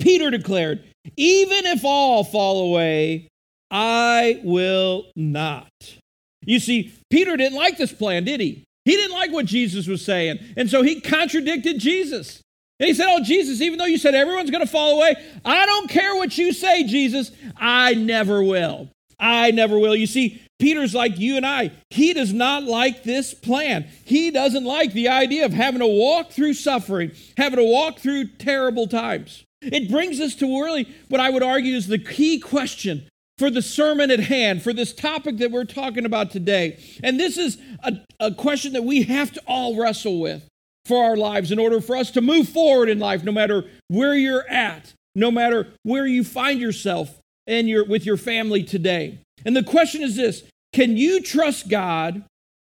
Peter 0.00 0.30
declared, 0.30 0.84
Even 1.16 1.66
if 1.66 1.84
all 1.84 2.22
fall 2.22 2.60
away, 2.70 3.28
I 3.72 4.40
will 4.44 5.06
not. 5.16 5.72
You 6.44 6.58
see, 6.58 6.92
Peter 7.10 7.36
didn't 7.36 7.56
like 7.56 7.78
this 7.78 7.92
plan, 7.92 8.24
did 8.24 8.40
he? 8.40 8.64
He 8.84 8.96
didn't 8.96 9.16
like 9.16 9.32
what 9.32 9.46
Jesus 9.46 9.86
was 9.86 10.04
saying. 10.04 10.38
And 10.56 10.68
so 10.68 10.82
he 10.82 11.00
contradicted 11.00 11.78
Jesus. 11.78 12.42
And 12.78 12.88
he 12.88 12.94
said, 12.94 13.06
Oh, 13.08 13.22
Jesus, 13.22 13.60
even 13.60 13.78
though 13.78 13.86
you 13.86 13.96
said 13.96 14.14
everyone's 14.14 14.50
going 14.50 14.64
to 14.64 14.70
fall 14.70 14.98
away, 14.98 15.14
I 15.44 15.64
don't 15.66 15.88
care 15.88 16.14
what 16.16 16.36
you 16.36 16.52
say, 16.52 16.84
Jesus. 16.84 17.30
I 17.56 17.94
never 17.94 18.42
will. 18.42 18.88
I 19.18 19.52
never 19.52 19.78
will. 19.78 19.94
You 19.94 20.08
see, 20.08 20.42
Peter's 20.58 20.94
like 20.94 21.18
you 21.18 21.36
and 21.36 21.46
I. 21.46 21.70
He 21.90 22.12
does 22.12 22.32
not 22.32 22.64
like 22.64 23.04
this 23.04 23.34
plan. 23.34 23.88
He 24.04 24.30
doesn't 24.32 24.64
like 24.64 24.92
the 24.92 25.08
idea 25.08 25.46
of 25.46 25.52
having 25.52 25.80
to 25.80 25.86
walk 25.86 26.32
through 26.32 26.54
suffering, 26.54 27.12
having 27.36 27.58
to 27.58 27.64
walk 27.64 28.00
through 28.00 28.28
terrible 28.38 28.88
times. 28.88 29.44
It 29.60 29.88
brings 29.88 30.20
us 30.20 30.34
to 30.36 30.46
really 30.46 30.92
what 31.08 31.20
I 31.20 31.30
would 31.30 31.44
argue 31.44 31.76
is 31.76 31.86
the 31.86 31.98
key 31.98 32.40
question 32.40 33.06
for 33.42 33.50
the 33.50 33.60
sermon 33.60 34.08
at 34.12 34.20
hand, 34.20 34.62
for 34.62 34.72
this 34.72 34.92
topic 34.92 35.38
that 35.38 35.50
we're 35.50 35.64
talking 35.64 36.06
about 36.06 36.30
today. 36.30 36.78
And 37.02 37.18
this 37.18 37.36
is 37.36 37.58
a, 37.82 37.94
a 38.20 38.32
question 38.32 38.72
that 38.74 38.84
we 38.84 39.02
have 39.02 39.32
to 39.32 39.42
all 39.48 39.74
wrestle 39.74 40.20
with 40.20 40.46
for 40.84 41.02
our 41.02 41.16
lives 41.16 41.50
in 41.50 41.58
order 41.58 41.80
for 41.80 41.96
us 41.96 42.12
to 42.12 42.20
move 42.20 42.48
forward 42.48 42.88
in 42.88 43.00
life, 43.00 43.24
no 43.24 43.32
matter 43.32 43.64
where 43.88 44.14
you're 44.14 44.48
at, 44.48 44.92
no 45.16 45.32
matter 45.32 45.66
where 45.82 46.06
you 46.06 46.22
find 46.22 46.60
yourself 46.60 47.18
and 47.48 47.68
your, 47.68 47.84
with 47.84 48.06
your 48.06 48.16
family 48.16 48.62
today. 48.62 49.18
And 49.44 49.56
the 49.56 49.64
question 49.64 50.02
is 50.02 50.14
this 50.14 50.44
can 50.72 50.96
you 50.96 51.20
trust 51.20 51.68
God 51.68 52.22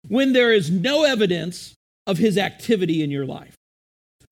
when 0.08 0.34
there 0.34 0.54
is 0.54 0.70
no 0.70 1.04
evidence 1.04 1.74
of 2.06 2.20
his 2.20 2.38
activity 2.38 3.02
in 3.02 3.10
your 3.10 3.26
life? 3.26 3.56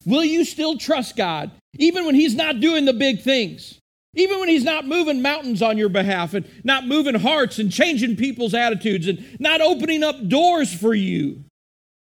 Will 0.05 0.23
you 0.23 0.45
still 0.45 0.77
trust 0.77 1.15
God 1.17 1.49
even 1.79 2.05
when 2.05 2.13
he's 2.13 2.35
not 2.35 2.59
doing 2.59 2.85
the 2.85 2.93
big 2.93 3.21
things? 3.21 3.79
Even 4.15 4.39
when 4.39 4.49
he's 4.49 4.63
not 4.63 4.87
moving 4.87 5.21
mountains 5.21 5.61
on 5.61 5.77
your 5.77 5.89
behalf 5.89 6.33
and 6.33 6.49
not 6.63 6.87
moving 6.87 7.15
hearts 7.15 7.59
and 7.59 7.71
changing 7.71 8.15
people's 8.15 8.53
attitudes 8.53 9.07
and 9.07 9.39
not 9.39 9.61
opening 9.61 10.03
up 10.03 10.27
doors 10.27 10.73
for 10.73 10.93
you, 10.93 11.43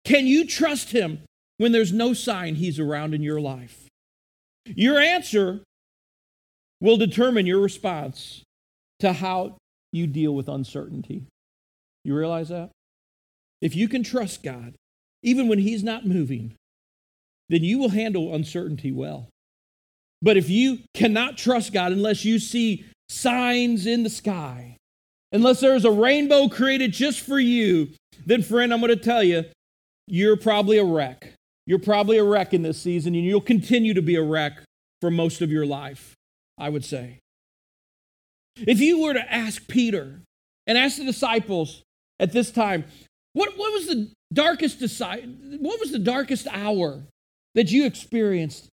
can 0.05 0.27
you 0.27 0.47
trust 0.47 0.93
him 0.93 1.21
when 1.59 1.73
there's 1.73 1.93
no 1.93 2.15
sign 2.15 2.55
he's 2.55 2.79
around 2.79 3.13
in 3.13 3.23
your 3.23 3.41
life? 3.41 3.89
Your 4.67 4.99
answer 4.99 5.61
will 6.81 6.97
determine 6.97 7.47
your 7.47 7.61
response 7.61 8.43
to 9.01 9.13
how 9.13 9.57
you 9.93 10.07
deal 10.07 10.35
with 10.35 10.49
uncertainty. 10.49 11.25
You 12.05 12.17
realize 12.17 12.49
that? 12.49 12.71
If 13.61 13.77
you 13.77 13.89
can 13.89 14.03
trust 14.03 14.43
God, 14.43 14.75
even 15.23 15.49
when 15.49 15.59
He's 15.59 15.85
not 15.85 16.07
moving, 16.07 16.55
then 17.49 17.63
you 17.63 17.79
will 17.79 17.91
handle 17.91 18.35
uncertainty 18.35 18.93
well. 18.93 19.29
But 20.23 20.37
if 20.37 20.51
you 20.51 20.81
cannot 20.95 21.39
trust 21.39 21.73
God 21.73 21.93
unless 21.93 22.25
you 22.25 22.39
see 22.39 22.85
signs 23.09 23.87
in 23.87 24.03
the 24.03 24.11
sky, 24.11 24.77
unless 25.33 25.61
there's 25.61 25.85
a 25.85 25.91
rainbow 25.91 26.49
created 26.49 26.93
just 26.93 27.21
for 27.21 27.39
you, 27.39 27.91
then, 28.27 28.43
friend, 28.43 28.73
I'm 28.73 28.81
going 28.81 28.91
to 28.91 28.97
tell 28.97 29.23
you, 29.23 29.45
you're 30.07 30.37
probably 30.37 30.79
a 30.79 30.85
wreck. 30.85 31.33
You're 31.67 31.79
probably 31.79 32.19
a 32.19 32.25
wreck 32.25 32.53
in 32.53 32.63
this 32.63 32.81
season, 32.81 33.15
and 33.15 33.25
you'll 33.25 33.41
continue 33.41 33.95
to 33.95 34.03
be 34.03 34.17
a 34.17 34.23
wreck 34.23 34.61
for 35.01 35.11
most 35.11 35.41
of 35.41 35.51
your 35.51 35.65
life, 35.65 36.15
I 36.59 36.69
would 36.69 36.85
say. 36.85 37.19
If 38.57 38.81
you 38.81 39.01
were 39.01 39.15
to 39.15 39.33
ask 39.33 39.67
Peter 39.69 40.21
and 40.67 40.77
ask 40.77 40.99
the 40.99 41.05
disciples, 41.05 41.83
at 42.19 42.33
this 42.33 42.51
time, 42.51 42.85
What, 43.33 43.57
what 43.57 43.73
was 43.73 43.87
the 43.87 44.11
darkest 44.33 44.81
what 44.81 45.81
was 45.81 45.91
the 45.91 45.99
darkest 45.99 46.47
hour 46.53 47.03
that 47.55 47.71
you 47.73 47.87
experienced 47.87 48.69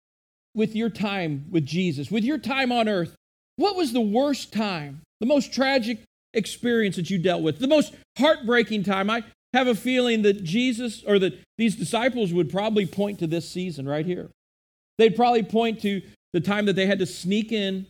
with 0.55 0.75
your 0.77 0.91
time 0.91 1.47
with 1.51 1.67
Jesus, 1.67 2.11
with 2.11 2.25
your 2.25 2.39
time 2.39 2.71
on 2.73 2.89
earth? 2.89 3.15
What 3.57 3.77
was 3.77 3.93
the 3.93 4.01
worst 4.01 4.53
time, 4.53 5.03
the 5.21 5.27
most 5.27 5.53
tragic 5.53 6.01
experience 6.33 6.97
that 6.97 7.11
you 7.11 7.19
dealt 7.19 7.43
with, 7.43 7.59
the 7.59 7.69
most 7.69 7.95
heartbreaking 8.19 8.85
time? 8.85 9.11
I 9.11 9.25
have 9.53 9.69
a 9.69 9.75
feeling 9.75 10.23
that 10.23 10.45
Jesus 10.45 11.03
or 11.07 11.19
that 11.19 11.39
these 11.59 11.77
disciples 11.77 12.33
would 12.33 12.51
probably 12.51 12.87
point 12.87 13.19
to 13.21 13.27
this 13.27 13.49
season 13.49 13.89
right 13.89 14.07
here. 14.07 14.29
They'd 14.99 15.17
probably 15.17 15.43
point 15.43 15.81
to 15.83 16.03
the 16.33 16.41
time 16.41 16.67
that 16.67 16.75
they 16.75 16.87
had 16.87 16.99
to 16.99 17.07
sneak 17.07 17.53
in 17.53 17.87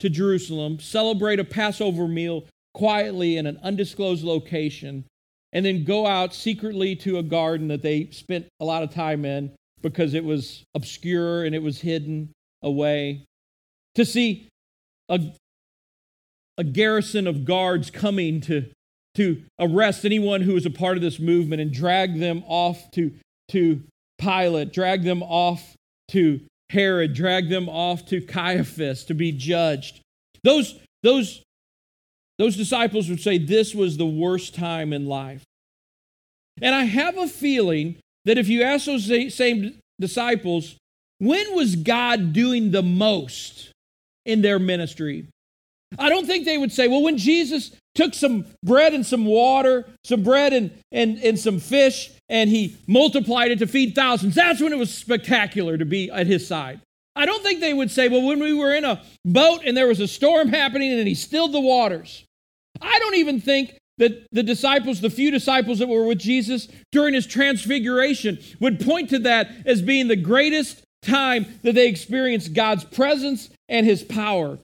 to 0.00 0.08
Jerusalem, 0.08 0.78
celebrate 0.78 1.40
a 1.40 1.44
Passover 1.44 2.06
meal 2.06 2.44
quietly 2.74 3.36
in 3.36 3.46
an 3.46 3.58
undisclosed 3.62 4.24
location, 4.24 5.04
and 5.52 5.66
then 5.66 5.82
go 5.82 6.06
out 6.06 6.34
secretly 6.34 6.94
to 6.94 7.18
a 7.18 7.22
garden 7.22 7.68
that 7.68 7.82
they 7.82 8.08
spent 8.10 8.46
a 8.60 8.64
lot 8.64 8.84
of 8.84 8.94
time 8.94 9.24
in 9.24 9.50
because 9.82 10.14
it 10.14 10.24
was 10.24 10.64
obscure 10.74 11.44
and 11.44 11.54
it 11.54 11.62
was 11.62 11.80
hidden 11.80 12.30
away. 12.62 13.24
To 13.94 14.04
see 14.04 14.48
a, 15.08 15.20
a 16.56 16.64
garrison 16.64 17.26
of 17.26 17.44
guards 17.44 17.90
coming 17.90 18.40
to, 18.42 18.70
to 19.14 19.42
arrest 19.58 20.04
anyone 20.04 20.42
who 20.42 20.54
was 20.54 20.66
a 20.66 20.70
part 20.70 20.96
of 20.96 21.02
this 21.02 21.18
movement 21.18 21.60
and 21.62 21.72
drag 21.72 22.18
them 22.18 22.42
off 22.46 22.90
to, 22.92 23.12
to 23.50 23.82
Pilate, 24.18 24.72
drag 24.72 25.04
them 25.04 25.22
off 25.22 25.74
to 26.08 26.40
Herod, 26.70 27.14
drag 27.14 27.48
them 27.48 27.68
off 27.68 28.06
to 28.06 28.20
Caiaphas 28.20 29.04
to 29.04 29.14
be 29.14 29.32
judged. 29.32 30.00
Those, 30.44 30.78
those 31.02 31.42
those 32.38 32.56
disciples 32.56 33.10
would 33.10 33.20
say 33.20 33.36
this 33.36 33.74
was 33.74 33.96
the 33.96 34.06
worst 34.06 34.54
time 34.54 34.92
in 34.92 35.06
life. 35.06 35.42
And 36.62 36.74
I 36.74 36.84
have 36.84 37.18
a 37.18 37.26
feeling 37.26 37.96
that 38.28 38.36
if 38.36 38.46
you 38.46 38.62
ask 38.62 38.84
those 38.84 39.06
same 39.34 39.78
disciples, 39.98 40.76
when 41.18 41.54
was 41.54 41.76
God 41.76 42.34
doing 42.34 42.70
the 42.70 42.82
most 42.82 43.70
in 44.26 44.42
their 44.42 44.58
ministry? 44.58 45.26
I 45.98 46.10
don't 46.10 46.26
think 46.26 46.44
they 46.44 46.58
would 46.58 46.70
say, 46.70 46.88
well, 46.88 47.02
when 47.02 47.16
Jesus 47.16 47.74
took 47.94 48.12
some 48.12 48.44
bread 48.62 48.92
and 48.92 49.06
some 49.06 49.24
water, 49.24 49.86
some 50.04 50.22
bread 50.22 50.52
and, 50.52 50.70
and, 50.92 51.16
and 51.24 51.38
some 51.38 51.58
fish, 51.58 52.10
and 52.28 52.50
he 52.50 52.76
multiplied 52.86 53.50
it 53.50 53.60
to 53.60 53.66
feed 53.66 53.94
thousands, 53.94 54.34
that's 54.34 54.60
when 54.60 54.74
it 54.74 54.78
was 54.78 54.92
spectacular 54.92 55.78
to 55.78 55.86
be 55.86 56.10
at 56.10 56.26
his 56.26 56.46
side. 56.46 56.82
I 57.16 57.24
don't 57.24 57.42
think 57.42 57.60
they 57.60 57.72
would 57.72 57.90
say, 57.90 58.08
well, 58.08 58.26
when 58.26 58.40
we 58.40 58.52
were 58.52 58.74
in 58.74 58.84
a 58.84 59.02
boat 59.24 59.62
and 59.64 59.74
there 59.74 59.88
was 59.88 60.00
a 60.00 60.06
storm 60.06 60.48
happening 60.48 60.92
and 60.92 61.08
he 61.08 61.14
stilled 61.14 61.52
the 61.52 61.60
waters. 61.60 62.26
I 62.82 62.98
don't 62.98 63.14
even 63.14 63.40
think 63.40 63.77
that 63.98 64.26
the 64.32 64.42
disciples, 64.42 65.00
the 65.00 65.10
few 65.10 65.30
disciples 65.30 65.78
that 65.78 65.88
were 65.88 66.06
with 66.06 66.18
Jesus 66.18 66.68
during 66.92 67.14
his 67.14 67.26
transfiguration, 67.26 68.38
would 68.60 68.80
point 68.80 69.10
to 69.10 69.18
that 69.20 69.50
as 69.66 69.82
being 69.82 70.08
the 70.08 70.16
greatest 70.16 70.82
time 71.02 71.46
that 71.62 71.74
they 71.74 71.88
experienced 71.88 72.54
God's 72.54 72.84
presence 72.84 73.50
and 73.68 73.86
his 73.86 74.02
power. 74.02 74.58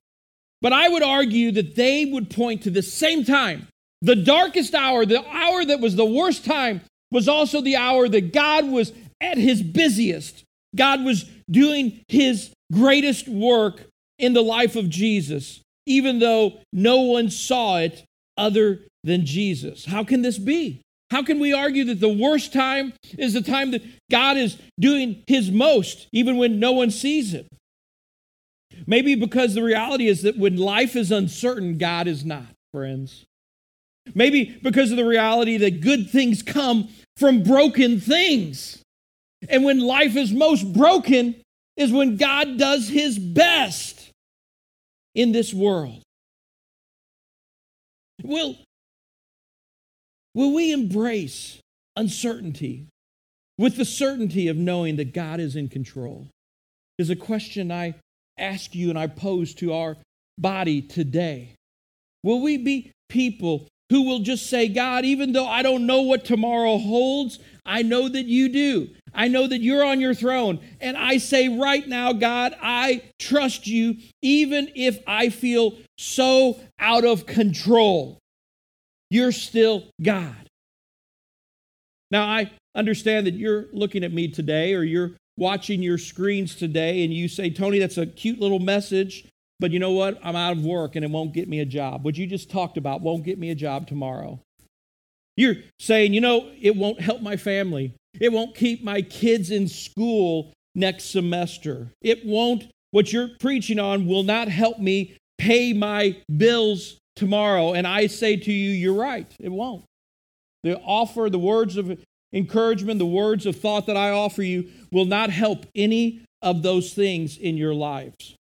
But 0.60 0.72
I 0.72 0.88
would 0.88 1.02
argue 1.02 1.52
that 1.52 1.76
they 1.76 2.06
would 2.06 2.30
point 2.30 2.62
to 2.62 2.70
the 2.70 2.82
same 2.82 3.24
time. 3.24 3.68
The 4.02 4.16
darkest 4.16 4.74
hour, 4.74 5.06
the 5.06 5.24
hour 5.26 5.64
that 5.64 5.80
was 5.80 5.96
the 5.96 6.04
worst 6.04 6.44
time, 6.44 6.80
was 7.10 7.28
also 7.28 7.60
the 7.60 7.76
hour 7.76 8.08
that 8.08 8.32
God 8.32 8.68
was 8.68 8.92
at 9.20 9.38
his 9.38 9.62
busiest. 9.62 10.42
God 10.74 11.04
was 11.04 11.24
doing 11.50 12.00
his 12.08 12.52
greatest 12.72 13.28
work 13.28 13.84
in 14.18 14.32
the 14.32 14.42
life 14.42 14.76
of 14.76 14.88
Jesus 14.88 15.60
even 15.86 16.18
though 16.18 16.60
no 16.72 17.02
one 17.02 17.30
saw 17.30 17.78
it 17.78 18.04
other 18.36 18.80
than 19.04 19.24
Jesus. 19.24 19.84
How 19.84 20.02
can 20.02 20.22
this 20.22 20.38
be? 20.38 20.80
How 21.10 21.22
can 21.22 21.38
we 21.38 21.52
argue 21.52 21.84
that 21.84 22.00
the 22.00 22.08
worst 22.08 22.52
time 22.52 22.94
is 23.16 23.34
the 23.34 23.42
time 23.42 23.70
that 23.70 23.84
God 24.10 24.36
is 24.36 24.58
doing 24.80 25.22
his 25.28 25.50
most, 25.50 26.08
even 26.12 26.38
when 26.38 26.58
no 26.58 26.72
one 26.72 26.90
sees 26.90 27.34
it? 27.34 27.46
Maybe 28.86 29.14
because 29.14 29.54
the 29.54 29.62
reality 29.62 30.08
is 30.08 30.22
that 30.22 30.36
when 30.36 30.56
life 30.56 30.96
is 30.96 31.12
uncertain, 31.12 31.78
God 31.78 32.08
is 32.08 32.24
not, 32.24 32.46
friends. 32.72 33.24
Maybe 34.14 34.58
because 34.62 34.90
of 34.90 34.96
the 34.96 35.04
reality 35.04 35.56
that 35.58 35.80
good 35.80 36.10
things 36.10 36.42
come 36.42 36.88
from 37.16 37.42
broken 37.42 38.00
things. 38.00 38.82
And 39.48 39.64
when 39.64 39.78
life 39.78 40.16
is 40.16 40.32
most 40.32 40.72
broken, 40.72 41.36
is 41.76 41.92
when 41.92 42.16
God 42.16 42.58
does 42.58 42.88
his 42.88 43.18
best 43.18 44.10
in 45.14 45.32
this 45.32 45.52
world? 45.52 46.02
Will, 48.22 48.56
will 50.34 50.52
we 50.52 50.72
embrace 50.72 51.58
uncertainty 51.96 52.86
with 53.56 53.76
the 53.76 53.84
certainty 53.84 54.48
of 54.48 54.56
knowing 54.56 54.96
that 54.96 55.14
God 55.14 55.40
is 55.40 55.56
in 55.56 55.68
control? 55.68 56.28
Is 56.98 57.10
a 57.10 57.16
question 57.16 57.72
I 57.72 57.94
ask 58.38 58.74
you 58.74 58.90
and 58.90 58.98
I 58.98 59.06
pose 59.06 59.54
to 59.54 59.72
our 59.72 59.96
body 60.38 60.82
today. 60.82 61.54
Will 62.22 62.40
we 62.40 62.56
be 62.56 62.92
people 63.08 63.68
who 63.90 64.02
will 64.02 64.20
just 64.20 64.48
say, 64.48 64.68
God, 64.68 65.04
even 65.04 65.32
though 65.32 65.46
I 65.46 65.62
don't 65.62 65.86
know 65.86 66.02
what 66.02 66.24
tomorrow 66.24 66.78
holds, 66.78 67.38
I 67.66 67.82
know 67.82 68.08
that 68.08 68.24
you 68.24 68.48
do. 68.48 68.90
I 69.14 69.28
know 69.28 69.46
that 69.46 69.60
you're 69.60 69.84
on 69.84 70.00
your 70.00 70.14
throne. 70.14 70.58
And 70.80 70.96
I 70.96 71.18
say 71.18 71.48
right 71.48 71.86
now, 71.86 72.12
God, 72.12 72.56
I 72.60 73.02
trust 73.18 73.66
you, 73.66 73.96
even 74.22 74.70
if 74.74 74.98
I 75.06 75.28
feel 75.28 75.76
so 75.98 76.58
out 76.78 77.04
of 77.04 77.26
control. 77.26 78.18
You're 79.14 79.30
still 79.30 79.84
God. 80.02 80.50
Now, 82.10 82.24
I 82.24 82.50
understand 82.74 83.28
that 83.28 83.34
you're 83.34 83.66
looking 83.72 84.02
at 84.02 84.12
me 84.12 84.26
today 84.26 84.74
or 84.74 84.82
you're 84.82 85.12
watching 85.36 85.84
your 85.84 85.98
screens 85.98 86.56
today 86.56 87.04
and 87.04 87.14
you 87.14 87.28
say, 87.28 87.48
Tony, 87.48 87.78
that's 87.78 87.96
a 87.96 88.06
cute 88.06 88.40
little 88.40 88.58
message, 88.58 89.24
but 89.60 89.70
you 89.70 89.78
know 89.78 89.92
what? 89.92 90.18
I'm 90.24 90.34
out 90.34 90.56
of 90.56 90.64
work 90.64 90.96
and 90.96 91.04
it 91.04 91.12
won't 91.12 91.32
get 91.32 91.48
me 91.48 91.60
a 91.60 91.64
job. 91.64 92.04
What 92.04 92.16
you 92.16 92.26
just 92.26 92.50
talked 92.50 92.76
about 92.76 93.02
won't 93.02 93.22
get 93.22 93.38
me 93.38 93.50
a 93.50 93.54
job 93.54 93.86
tomorrow. 93.86 94.40
You're 95.36 95.58
saying, 95.78 96.12
you 96.12 96.20
know, 96.20 96.50
it 96.60 96.74
won't 96.74 97.00
help 97.00 97.22
my 97.22 97.36
family. 97.36 97.94
It 98.18 98.32
won't 98.32 98.56
keep 98.56 98.82
my 98.82 99.00
kids 99.00 99.52
in 99.52 99.68
school 99.68 100.52
next 100.74 101.12
semester. 101.12 101.86
It 102.02 102.26
won't, 102.26 102.64
what 102.90 103.12
you're 103.12 103.30
preaching 103.38 103.78
on 103.78 104.08
will 104.08 104.24
not 104.24 104.48
help 104.48 104.80
me 104.80 105.16
pay 105.38 105.72
my 105.72 106.16
bills 106.36 106.98
tomorrow. 107.16 107.72
And 107.72 107.86
I 107.86 108.06
say 108.06 108.36
to 108.36 108.52
you, 108.52 108.70
you're 108.70 108.94
right, 108.94 109.30
it 109.40 109.50
won't. 109.50 109.84
The 110.62 110.78
offer, 110.78 111.28
the 111.30 111.38
words 111.38 111.76
of 111.76 111.98
encouragement, 112.32 112.98
the 112.98 113.06
words 113.06 113.46
of 113.46 113.56
thought 113.56 113.86
that 113.86 113.96
I 113.96 114.10
offer 114.10 114.42
you 114.42 114.68
will 114.90 115.04
not 115.04 115.30
help 115.30 115.66
any 115.74 116.22
of 116.42 116.62
those 116.62 116.92
things 116.92 117.38
in 117.38 117.56
your 117.56 117.74
lives. 117.74 118.34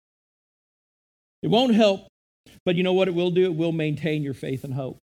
It 1.42 1.50
won't 1.50 1.76
help, 1.76 2.08
but 2.66 2.76
you 2.76 2.84
know 2.84 2.94
what 2.94 3.08
it 3.08 3.14
will 3.14 3.32
do? 3.32 3.46
It 3.46 3.56
will 3.56 3.72
maintain 3.72 4.24
your 4.24 4.34
faith 4.34 4.64
and 4.64 4.74
hope. 4.74 4.98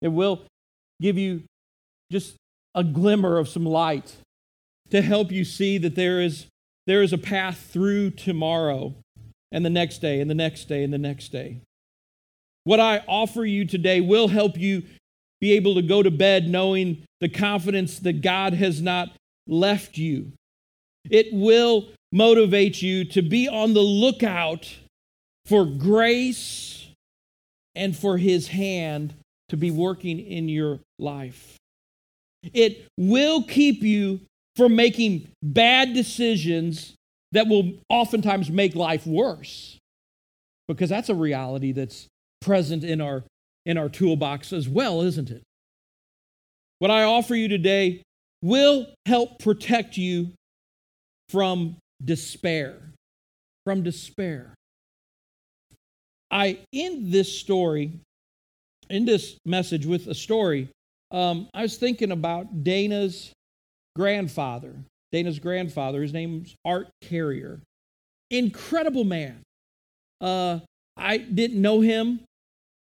It 0.00 0.08
will 0.08 0.42
give 1.00 1.18
you 1.18 1.42
just 2.12 2.36
a 2.74 2.84
glimmer 2.84 3.38
of 3.38 3.48
some 3.48 3.64
light 3.64 4.16
to 4.90 5.02
help 5.02 5.32
you 5.32 5.44
see 5.44 5.78
that 5.78 5.96
there 5.96 6.20
is, 6.20 6.46
there 6.86 7.02
is 7.02 7.12
a 7.12 7.18
path 7.18 7.68
through 7.70 8.10
tomorrow 8.10 8.94
and 9.50 9.64
the 9.64 9.70
next 9.70 9.98
day 9.98 10.20
and 10.20 10.30
the 10.30 10.34
next 10.34 10.68
day 10.68 10.84
and 10.84 10.92
the 10.92 10.98
next 10.98 11.32
day. 11.32 11.60
What 12.68 12.80
I 12.80 12.98
offer 13.08 13.46
you 13.46 13.64
today 13.64 14.02
will 14.02 14.28
help 14.28 14.58
you 14.58 14.82
be 15.40 15.52
able 15.52 15.76
to 15.76 15.80
go 15.80 16.02
to 16.02 16.10
bed 16.10 16.50
knowing 16.50 17.02
the 17.18 17.30
confidence 17.30 17.98
that 18.00 18.20
God 18.20 18.52
has 18.52 18.82
not 18.82 19.08
left 19.46 19.96
you. 19.96 20.32
It 21.10 21.28
will 21.32 21.88
motivate 22.12 22.82
you 22.82 23.06
to 23.06 23.22
be 23.22 23.48
on 23.48 23.72
the 23.72 23.80
lookout 23.80 24.70
for 25.46 25.64
grace 25.64 26.88
and 27.74 27.96
for 27.96 28.18
His 28.18 28.48
hand 28.48 29.14
to 29.48 29.56
be 29.56 29.70
working 29.70 30.20
in 30.20 30.50
your 30.50 30.80
life. 30.98 31.56
It 32.52 32.86
will 32.98 33.44
keep 33.44 33.82
you 33.82 34.20
from 34.56 34.76
making 34.76 35.26
bad 35.42 35.94
decisions 35.94 36.92
that 37.32 37.48
will 37.48 37.72
oftentimes 37.88 38.50
make 38.50 38.74
life 38.74 39.06
worse. 39.06 39.78
Because 40.68 40.90
that's 40.90 41.08
a 41.08 41.14
reality 41.14 41.72
that's 41.72 42.08
present 42.40 42.84
in 42.84 43.00
our 43.00 43.24
in 43.66 43.76
our 43.76 43.88
toolbox 43.88 44.52
as 44.52 44.68
well, 44.68 45.02
isn't 45.02 45.30
it? 45.30 45.42
What 46.78 46.90
I 46.90 47.02
offer 47.04 47.34
you 47.34 47.48
today 47.48 48.02
will 48.42 48.86
help 49.04 49.38
protect 49.40 49.96
you 49.96 50.30
from 51.28 51.76
despair. 52.02 52.76
From 53.64 53.82
despair. 53.82 54.54
I 56.30 56.60
end 56.72 57.12
this 57.12 57.30
story 57.30 57.92
in 58.88 59.04
this 59.04 59.36
message 59.44 59.86
with 59.86 60.06
a 60.06 60.14
story. 60.14 60.68
Um, 61.10 61.48
I 61.52 61.62
was 61.62 61.76
thinking 61.76 62.12
about 62.12 62.64
Dana's 62.64 63.32
grandfather. 63.96 64.74
Dana's 65.10 65.38
grandfather, 65.38 66.02
his 66.02 66.12
name's 66.12 66.54
Art 66.64 66.88
Carrier. 67.02 67.60
Incredible 68.30 69.04
man. 69.04 69.42
Uh, 70.20 70.60
I 70.96 71.18
didn't 71.18 71.60
know 71.60 71.80
him 71.80 72.20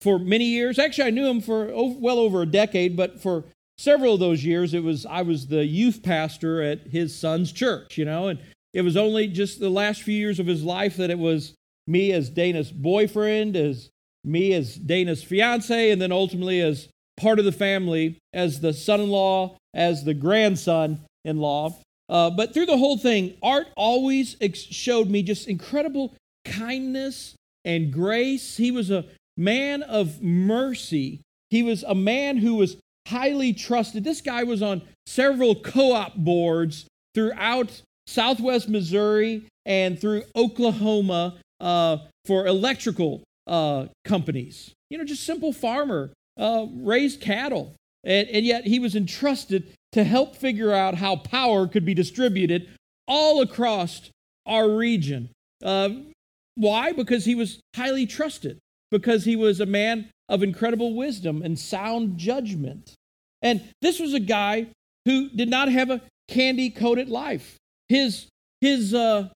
for 0.03 0.19
many 0.19 0.45
years. 0.45 0.77
Actually, 0.77 1.07
I 1.07 1.11
knew 1.11 1.27
him 1.27 1.41
for 1.41 1.71
well 1.73 2.19
over 2.19 2.41
a 2.41 2.45
decade, 2.45 2.97
but 2.97 3.21
for 3.21 3.45
several 3.77 4.13
of 4.13 4.19
those 4.19 4.43
years, 4.43 4.73
it 4.73 4.83
was 4.83 5.05
I 5.05 5.21
was 5.21 5.47
the 5.47 5.65
youth 5.65 6.03
pastor 6.03 6.61
at 6.61 6.87
his 6.87 7.17
son's 7.17 7.51
church, 7.51 7.97
you 7.97 8.05
know, 8.05 8.27
and 8.27 8.39
it 8.73 8.81
was 8.81 8.97
only 8.97 9.27
just 9.27 9.59
the 9.59 9.69
last 9.69 10.01
few 10.01 10.15
years 10.15 10.39
of 10.39 10.45
his 10.45 10.63
life 10.63 10.97
that 10.97 11.09
it 11.09 11.19
was 11.19 11.53
me 11.87 12.11
as 12.11 12.29
Dana's 12.29 12.71
boyfriend, 12.71 13.55
as 13.55 13.89
me 14.23 14.53
as 14.53 14.75
Dana's 14.75 15.23
fiance, 15.23 15.91
and 15.91 16.01
then 16.01 16.11
ultimately 16.11 16.61
as 16.61 16.89
part 17.17 17.39
of 17.39 17.45
the 17.45 17.51
family, 17.51 18.17
as 18.33 18.59
the 18.59 18.73
son 18.73 18.99
in 18.99 19.09
law, 19.09 19.57
as 19.73 20.03
the 20.03 20.13
grandson 20.13 20.99
in 21.23 21.37
law. 21.37 21.75
Uh, 22.09 22.29
but 22.29 22.53
through 22.53 22.65
the 22.65 22.77
whole 22.77 22.97
thing, 22.97 23.35
Art 23.41 23.67
always 23.77 24.35
ex- 24.41 24.59
showed 24.59 25.09
me 25.09 25.23
just 25.23 25.47
incredible 25.47 26.15
kindness 26.45 27.35
and 27.63 27.91
grace. 27.91 28.57
He 28.57 28.71
was 28.71 28.91
a 28.91 29.05
man 29.37 29.83
of 29.83 30.21
mercy. 30.21 31.21
He 31.49 31.63
was 31.63 31.83
a 31.83 31.95
man 31.95 32.37
who 32.37 32.55
was 32.55 32.77
highly 33.07 33.53
trusted. 33.53 34.03
This 34.03 34.21
guy 34.21 34.43
was 34.43 34.61
on 34.61 34.81
several 35.05 35.55
co 35.55 35.93
op 35.93 36.15
boards 36.15 36.85
throughout 37.13 37.81
southwest 38.07 38.69
Missouri 38.69 39.45
and 39.65 39.99
through 39.99 40.23
Oklahoma 40.35 41.35
uh, 41.59 41.97
for 42.25 42.47
electrical 42.47 43.23
uh, 43.47 43.85
companies. 44.05 44.73
You 44.89 44.97
know, 44.97 45.05
just 45.05 45.23
simple 45.23 45.53
farmer, 45.53 46.11
uh, 46.37 46.65
raised 46.73 47.21
cattle. 47.21 47.75
And, 48.03 48.27
and 48.29 48.45
yet 48.45 48.65
he 48.65 48.79
was 48.79 48.95
entrusted 48.95 49.73
to 49.93 50.03
help 50.03 50.35
figure 50.35 50.73
out 50.73 50.95
how 50.95 51.15
power 51.15 51.67
could 51.67 51.85
be 51.85 51.93
distributed 51.93 52.69
all 53.07 53.41
across 53.41 54.09
our 54.45 54.69
region. 54.69 55.29
Uh, 55.63 55.89
why? 56.55 56.91
Because 56.91 57.25
he 57.25 57.35
was 57.35 57.59
highly 57.75 58.05
trusted, 58.05 58.59
because 58.93 59.25
he 59.25 59.35
was 59.35 59.59
a 59.59 59.65
man 59.65 60.07
of 60.29 60.43
incredible 60.43 60.93
wisdom 60.93 61.41
and 61.41 61.57
sound 61.57 62.15
judgment. 62.17 62.93
And 63.41 63.61
this 63.81 63.99
was 63.99 64.13
a 64.13 64.19
guy 64.19 64.67
who 65.05 65.29
did 65.29 65.49
not 65.49 65.67
have 65.67 65.89
a 65.89 66.01
candy 66.29 66.69
coated 66.69 67.09
life. 67.09 67.57
His, 67.89 68.27
his 68.61 68.93
uh, 68.93 69.29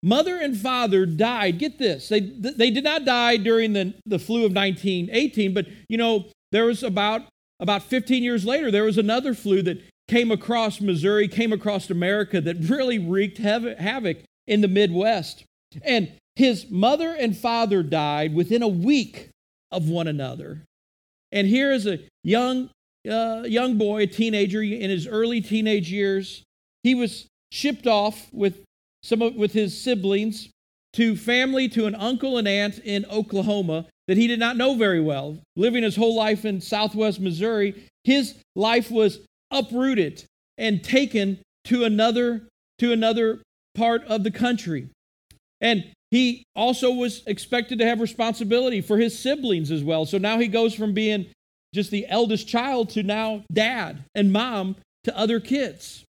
mother 0.00 0.38
and 0.38 0.56
father 0.56 1.06
died. 1.06 1.58
Get 1.58 1.76
this. 1.76 2.08
They, 2.08 2.20
they 2.20 2.70
did 2.70 2.84
not 2.84 3.04
die 3.04 3.36
during 3.36 3.72
the, 3.72 3.94
the 4.06 4.20
flu 4.20 4.46
of 4.46 4.54
1918, 4.54 5.52
but 5.52 5.66
you 5.88 5.98
know, 5.98 6.26
there 6.52 6.66
was 6.66 6.84
about, 6.84 7.22
about 7.58 7.82
15 7.82 8.22
years 8.22 8.46
later, 8.46 8.70
there 8.70 8.84
was 8.84 8.96
another 8.96 9.34
flu 9.34 9.60
that 9.62 9.82
came 10.06 10.30
across 10.30 10.80
Missouri, 10.80 11.26
came 11.26 11.52
across 11.52 11.90
America 11.90 12.40
that 12.40 12.56
really 12.60 13.00
wreaked 13.00 13.38
havoc 13.38 14.18
in 14.46 14.60
the 14.60 14.68
Midwest. 14.68 15.42
And 15.82 16.12
his 16.36 16.68
mother 16.70 17.14
and 17.14 17.36
father 17.36 17.82
died 17.82 18.34
within 18.34 18.62
a 18.62 18.68
week 18.68 19.28
of 19.70 19.88
one 19.88 20.08
another. 20.08 20.62
And 21.32 21.46
here 21.46 21.72
is 21.72 21.86
a 21.86 22.00
young, 22.22 22.70
uh, 23.08 23.42
young 23.46 23.76
boy, 23.76 24.02
a 24.02 24.06
teenager 24.06 24.62
in 24.62 24.90
his 24.90 25.06
early 25.06 25.40
teenage 25.40 25.90
years. 25.90 26.42
He 26.82 26.94
was 26.94 27.26
shipped 27.50 27.86
off 27.86 28.28
with 28.32 28.64
some 29.02 29.22
of, 29.22 29.34
with 29.34 29.52
his 29.52 29.78
siblings 29.78 30.48
to 30.94 31.16
family 31.16 31.68
to 31.68 31.86
an 31.86 31.94
uncle 31.94 32.38
and 32.38 32.46
aunt 32.46 32.78
in 32.78 33.04
Oklahoma 33.06 33.86
that 34.06 34.16
he 34.16 34.26
did 34.26 34.38
not 34.38 34.56
know 34.56 34.74
very 34.74 35.00
well, 35.00 35.38
living 35.56 35.82
his 35.82 35.96
whole 35.96 36.14
life 36.14 36.44
in 36.44 36.60
southwest 36.60 37.20
Missouri. 37.20 37.88
His 38.04 38.34
life 38.54 38.90
was 38.90 39.20
uprooted 39.50 40.24
and 40.58 40.82
taken 40.84 41.38
to 41.64 41.84
another 41.84 42.42
to 42.78 42.92
another 42.92 43.40
part 43.74 44.04
of 44.04 44.24
the 44.24 44.30
country. 44.30 44.88
And 45.64 45.90
he 46.10 46.44
also 46.54 46.92
was 46.92 47.22
expected 47.26 47.80
to 47.80 47.86
have 47.86 47.98
responsibility 48.00 48.80
for 48.80 48.98
his 48.98 49.18
siblings 49.18 49.72
as 49.72 49.82
well. 49.82 50.06
So 50.06 50.18
now 50.18 50.38
he 50.38 50.46
goes 50.46 50.74
from 50.74 50.92
being 50.92 51.26
just 51.74 51.90
the 51.90 52.06
eldest 52.08 52.46
child 52.46 52.90
to 52.90 53.02
now 53.02 53.42
dad 53.52 54.04
and 54.14 54.32
mom 54.32 54.76
to 55.04 55.18
other 55.18 55.40
kids. 55.40 56.04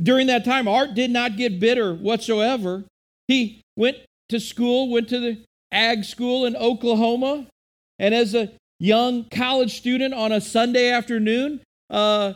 During 0.00 0.28
that 0.28 0.44
time, 0.44 0.66
Art 0.66 0.94
did 0.94 1.10
not 1.10 1.36
get 1.36 1.60
bitter 1.60 1.94
whatsoever. 1.94 2.84
He 3.28 3.60
went 3.76 3.98
to 4.30 4.40
school, 4.40 4.90
went 4.90 5.08
to 5.10 5.18
the 5.18 5.44
ag 5.72 6.04
school 6.04 6.46
in 6.46 6.56
Oklahoma, 6.56 7.46
and 7.98 8.14
as 8.14 8.34
a 8.34 8.52
young 8.78 9.24
college 9.24 9.76
student 9.76 10.14
on 10.14 10.32
a 10.32 10.40
Sunday 10.40 10.90
afternoon, 10.90 11.60
uh, 11.90 12.34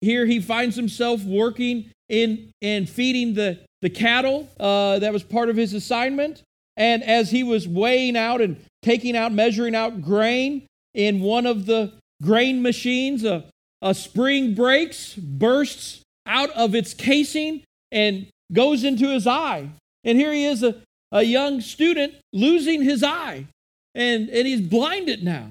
here 0.00 0.26
he 0.26 0.40
finds 0.40 0.76
himself 0.76 1.24
working 1.24 1.90
in 2.08 2.50
and 2.62 2.88
feeding 2.88 3.34
the, 3.34 3.58
the 3.82 3.90
cattle. 3.90 4.48
Uh, 4.58 4.98
that 4.98 5.12
was 5.12 5.22
part 5.22 5.48
of 5.48 5.56
his 5.56 5.74
assignment. 5.74 6.42
And 6.76 7.02
as 7.02 7.30
he 7.30 7.42
was 7.42 7.66
weighing 7.66 8.16
out 8.16 8.40
and 8.40 8.56
taking 8.82 9.16
out, 9.16 9.32
measuring 9.32 9.74
out 9.74 10.00
grain 10.00 10.62
in 10.94 11.20
one 11.20 11.46
of 11.46 11.66
the 11.66 11.92
grain 12.22 12.62
machines, 12.62 13.24
a, 13.24 13.44
a 13.82 13.94
spring 13.94 14.54
breaks, 14.54 15.14
bursts 15.14 16.02
out 16.26 16.50
of 16.50 16.74
its 16.74 16.94
casing, 16.94 17.62
and 17.90 18.26
goes 18.52 18.84
into 18.84 19.08
his 19.08 19.26
eye. 19.26 19.68
And 20.04 20.18
here 20.18 20.32
he 20.32 20.44
is, 20.44 20.62
a, 20.62 20.76
a 21.10 21.22
young 21.22 21.60
student 21.60 22.14
losing 22.32 22.82
his 22.82 23.02
eye, 23.02 23.46
and, 23.94 24.28
and 24.28 24.46
he's 24.46 24.60
blinded 24.60 25.24
now. 25.24 25.50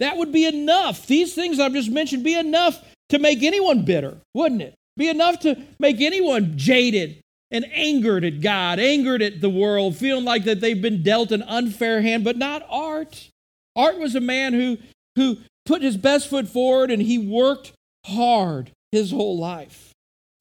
That 0.00 0.16
would 0.16 0.32
be 0.32 0.46
enough. 0.46 1.06
These 1.06 1.34
things 1.34 1.60
I've 1.60 1.72
just 1.72 1.90
mentioned 1.90 2.24
be 2.24 2.34
enough 2.34 2.84
to 3.10 3.18
make 3.18 3.42
anyone 3.42 3.84
bitter, 3.84 4.18
wouldn't 4.34 4.62
it? 4.62 4.74
Be 4.96 5.08
enough 5.08 5.40
to 5.40 5.56
make 5.78 6.00
anyone 6.00 6.56
jaded 6.56 7.20
and 7.52 7.66
angered 7.72 8.24
at 8.24 8.40
God, 8.40 8.80
angered 8.80 9.20
at 9.20 9.42
the 9.42 9.50
world, 9.50 9.94
feeling 9.94 10.24
like 10.24 10.44
that 10.44 10.60
they've 10.60 10.80
been 10.80 11.02
dealt 11.02 11.30
an 11.30 11.42
unfair 11.42 12.00
hand, 12.00 12.24
but 12.24 12.38
not 12.38 12.66
Art. 12.68 13.28
Art 13.76 13.98
was 13.98 14.14
a 14.14 14.20
man 14.20 14.54
who, 14.54 14.78
who 15.16 15.36
put 15.66 15.82
his 15.82 15.98
best 15.98 16.28
foot 16.28 16.48
forward 16.48 16.90
and 16.90 17.02
he 17.02 17.18
worked 17.18 17.72
hard 18.06 18.72
his 18.90 19.10
whole 19.10 19.38
life. 19.38 19.92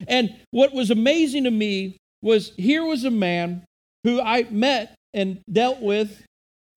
And 0.07 0.35
what 0.51 0.73
was 0.73 0.89
amazing 0.89 1.43
to 1.43 1.51
me 1.51 1.97
was 2.21 2.53
here 2.55 2.83
was 2.83 3.03
a 3.03 3.11
man 3.11 3.65
who 4.03 4.21
I 4.21 4.47
met 4.49 4.95
and 5.13 5.41
dealt 5.51 5.81
with 5.81 6.23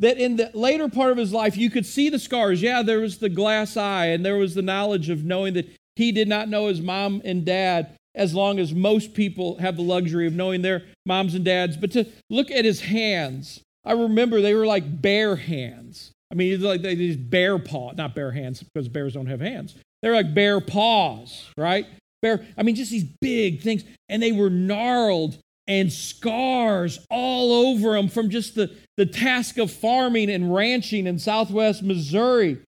that 0.01 0.19
in 0.19 0.37
the 0.37 0.51
later 0.53 0.89
part 0.89 1.13
of 1.13 1.19
his 1.19 1.33
life 1.33 1.57
you 1.57 1.71
could 1.71 1.87
see 1.87 2.09
the 2.09 2.19
scars. 2.19 2.61
Yeah, 2.61 2.83
there 2.83 3.01
was 3.01 3.19
the 3.19 3.29
glass 3.29 3.77
eye 3.77 4.07
and 4.07 4.27
there 4.27 4.37
was 4.37 4.55
the 4.55 4.63
knowledge 4.63 5.09
of 5.09 5.25
knowing 5.25 5.55
that 5.55 5.69
he 5.97 6.11
did 6.11 6.29
not 6.29 6.49
know 6.49 6.67
his 6.67 6.81
mom 6.81 7.23
and 7.25 7.45
dad 7.45 7.97
as 8.15 8.35
long 8.35 8.59
as 8.59 8.73
most 8.73 9.15
people 9.15 9.59
have 9.59 9.77
the 9.77 9.83
luxury 9.83 10.27
of 10.27 10.35
knowing 10.35 10.63
their 10.63 10.83
moms 11.07 11.35
and 11.35 11.45
dads. 11.45 11.77
But 11.77 11.93
to 11.93 12.07
look 12.31 12.51
at 12.51 12.65
his 12.65 12.81
hands, 12.81 13.61
I 13.85 13.93
remember 13.93 14.41
they 14.41 14.55
were 14.55 14.67
like 14.67 15.03
bear 15.03 15.37
hands. 15.37 16.13
I 16.31 16.35
mean, 16.37 16.61
like 16.61 16.83
these 16.83 17.17
bear 17.17 17.59
paw, 17.59 17.93
not 17.93 18.15
bear 18.15 18.33
hands 18.33 18.63
because 18.63 18.89
bears 18.89 19.15
don't 19.15 19.27
have 19.27 19.41
hands. 19.41 19.75
They're 20.03 20.15
like 20.15 20.35
bear 20.35 20.61
paws, 20.61 21.51
right? 21.57 21.87
Bear. 22.23 22.45
I 22.57 22.63
mean, 22.63 22.75
just 22.75 22.91
these 22.91 23.05
big 23.21 23.63
things. 23.63 23.85
And 24.09 24.23
they 24.23 24.33
were 24.33 24.51
gnarled 24.51 25.39
and 25.67 25.93
scars 25.93 26.99
all 27.11 27.53
over 27.53 27.93
them 27.93 28.09
from 28.09 28.31
just 28.31 28.55
the, 28.55 28.75
the 28.97 29.07
task 29.07 29.59
of 29.59 29.71
farming 29.71 30.31
and 30.31 30.55
ranching 30.55 31.07
in 31.07 31.19
southwest 31.19 31.83
Missouri. 31.83 32.59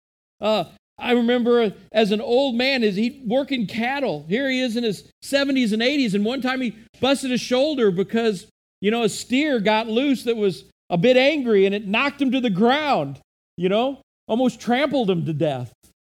Uh, 0.40 0.64
I 0.98 1.12
remember 1.12 1.74
as 1.92 2.10
an 2.10 2.20
old 2.20 2.54
man, 2.54 2.82
is 2.82 2.96
he 2.96 3.22
working 3.26 3.66
cattle? 3.66 4.24
Here 4.28 4.48
he 4.48 4.60
is 4.60 4.76
in 4.76 4.84
his 4.84 5.10
70s 5.24 5.72
and 5.72 5.82
80s, 5.82 6.14
and 6.14 6.24
one 6.24 6.40
time 6.40 6.60
he 6.60 6.76
busted 7.00 7.30
his 7.30 7.40
shoulder 7.40 7.90
because 7.90 8.46
you 8.80 8.90
know 8.90 9.02
a 9.02 9.08
steer 9.08 9.60
got 9.60 9.88
loose 9.88 10.24
that 10.24 10.36
was 10.36 10.64
a 10.88 10.96
bit 10.96 11.16
angry, 11.16 11.66
and 11.66 11.74
it 11.74 11.86
knocked 11.86 12.22
him 12.22 12.30
to 12.32 12.40
the 12.40 12.50
ground. 12.50 13.20
You 13.56 13.68
know, 13.68 14.00
almost 14.28 14.60
trampled 14.60 15.10
him 15.10 15.26
to 15.26 15.32
death. 15.32 15.72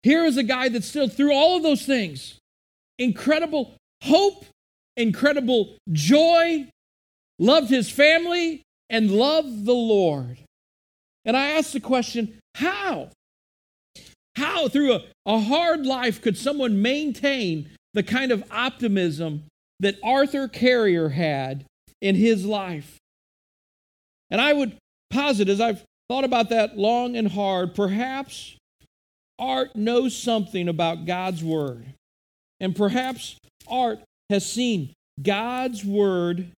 Here 0.02 0.24
is 0.24 0.36
a 0.36 0.42
guy 0.42 0.68
that 0.68 0.84
still, 0.84 1.08
through 1.08 1.32
all 1.32 1.56
of 1.56 1.62
those 1.62 1.84
things, 1.84 2.38
incredible 2.98 3.74
hope, 4.02 4.44
incredible 4.96 5.76
joy, 5.92 6.68
loved 7.38 7.70
his 7.70 7.90
family, 7.90 8.62
and 8.88 9.10
loved 9.10 9.64
the 9.64 9.72
Lord. 9.72 10.38
And 11.24 11.36
I 11.36 11.52
asked 11.52 11.72
the 11.72 11.80
question, 11.80 12.38
how? 12.54 13.10
How, 14.36 14.68
through 14.68 14.92
a, 14.92 15.04
a 15.24 15.40
hard 15.40 15.86
life, 15.86 16.20
could 16.20 16.36
someone 16.36 16.82
maintain 16.82 17.70
the 17.94 18.02
kind 18.02 18.30
of 18.30 18.44
optimism 18.50 19.44
that 19.80 19.96
Arthur 20.04 20.46
Carrier 20.46 21.08
had 21.08 21.64
in 22.02 22.14
his 22.14 22.44
life? 22.44 22.98
And 24.30 24.40
I 24.40 24.52
would 24.52 24.76
posit, 25.10 25.48
as 25.48 25.60
I've 25.60 25.82
thought 26.08 26.24
about 26.24 26.50
that 26.50 26.76
long 26.76 27.16
and 27.16 27.28
hard, 27.28 27.74
perhaps 27.74 28.56
Art 29.38 29.74
knows 29.74 30.16
something 30.16 30.68
about 30.68 31.06
God's 31.06 31.42
Word. 31.42 31.86
And 32.60 32.74
perhaps 32.74 33.36
Art 33.68 34.00
has 34.30 34.50
seen 34.50 34.92
God's 35.22 35.84
Word 35.84 36.48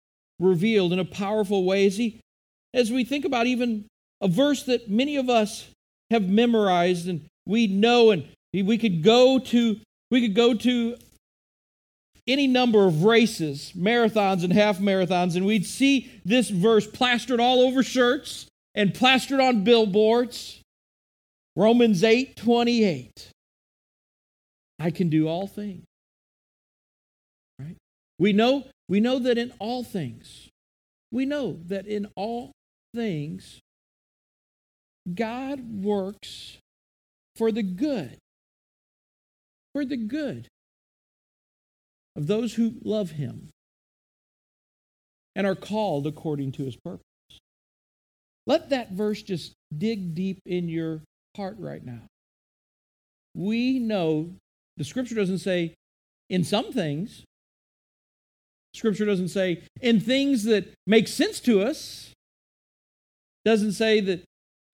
revealed 0.41 0.93
in 0.93 0.99
a 0.99 1.05
powerful 1.05 1.65
way 1.65 1.87
as, 1.87 1.97
he, 1.97 2.21
as 2.75 2.91
we 2.91 3.05
think 3.05 3.25
about 3.25 3.47
even 3.47 3.85
a 4.21 4.29
verse 4.29 4.65
that 4.65 4.91
many 4.91 5.17
of 5.17 5.29
us 5.29 5.69
have 6.11 6.29
memorized 6.29 7.09
and 7.09 7.27
we 7.49 7.67
know 7.67 8.11
and 8.13 8.29
we 8.53 8.79
could 8.79 9.03
go 9.03 9.41
to 9.41 9.81
we 10.11 10.21
could 10.21 10.37
go 10.37 10.55
to 10.55 10.97
any 12.29 12.47
number 12.47 12.87
of 12.87 13.05
races, 13.05 13.73
marathons 13.77 14.45
and 14.45 14.53
half 14.53 14.79
marathons, 14.79 15.35
and 15.35 15.47
we'd 15.47 15.67
see 15.67 16.13
this 16.25 16.51
verse 16.51 16.87
plastered 16.87 17.41
all 17.41 17.61
over 17.61 17.83
shirts 17.83 18.47
and 18.75 18.95
plastered 18.95 19.41
on 19.41 19.65
billboards. 19.65 20.61
Romans 21.57 22.05
8 22.05 22.37
28. 22.37 23.31
I 24.79 24.91
can 24.91 25.09
do 25.09 25.27
all 25.27 25.49
things. 25.49 25.85
Right? 27.59 27.77
We 28.19 28.33
know, 28.33 28.67
we 28.89 29.01
know 29.01 29.19
that 29.19 29.39
in 29.39 29.53
all 29.59 29.83
things, 29.83 30.49
we 31.11 31.25
know 31.25 31.59
that 31.67 31.87
in 31.87 32.09
all 32.15 32.53
things, 32.95 33.59
God 35.15 35.83
works 35.83 36.59
for 37.39 37.53
the 37.53 37.63
good. 37.63 38.19
For 39.73 39.85
the 39.85 39.97
good 39.97 40.49
of 42.17 42.27
those 42.27 42.55
who 42.55 42.75
love 42.83 43.13
him 43.13 43.49
and 45.37 45.47
are 45.47 45.55
called 45.55 46.05
according 46.05 46.51
to 46.51 46.65
his 46.65 46.77
purpose. 46.77 47.05
Let 48.45 48.71
that 48.71 48.91
verse 48.91 49.23
just 49.23 49.53
dig 49.77 50.17
deep 50.17 50.41
in 50.45 50.69
your 50.69 51.03
heart 51.37 51.57
right 51.61 51.85
now. 51.85 52.01
We 53.35 53.79
know 53.79 54.35
the 54.77 54.85
scripture 54.85 55.15
doesn't 55.15 55.39
say 55.39 55.75
in 56.29 56.43
some 56.43 56.73
things, 56.73 57.23
scripture 58.75 59.05
doesn't 59.05 59.29
say 59.29 59.63
in 59.81 60.01
things 60.01 60.43
that 60.45 60.75
make 60.89 61.07
sense 61.07 61.39
to 61.41 61.63
us, 61.63 62.13
doesn't 63.45 63.73
say 63.73 64.01
that 64.01 64.25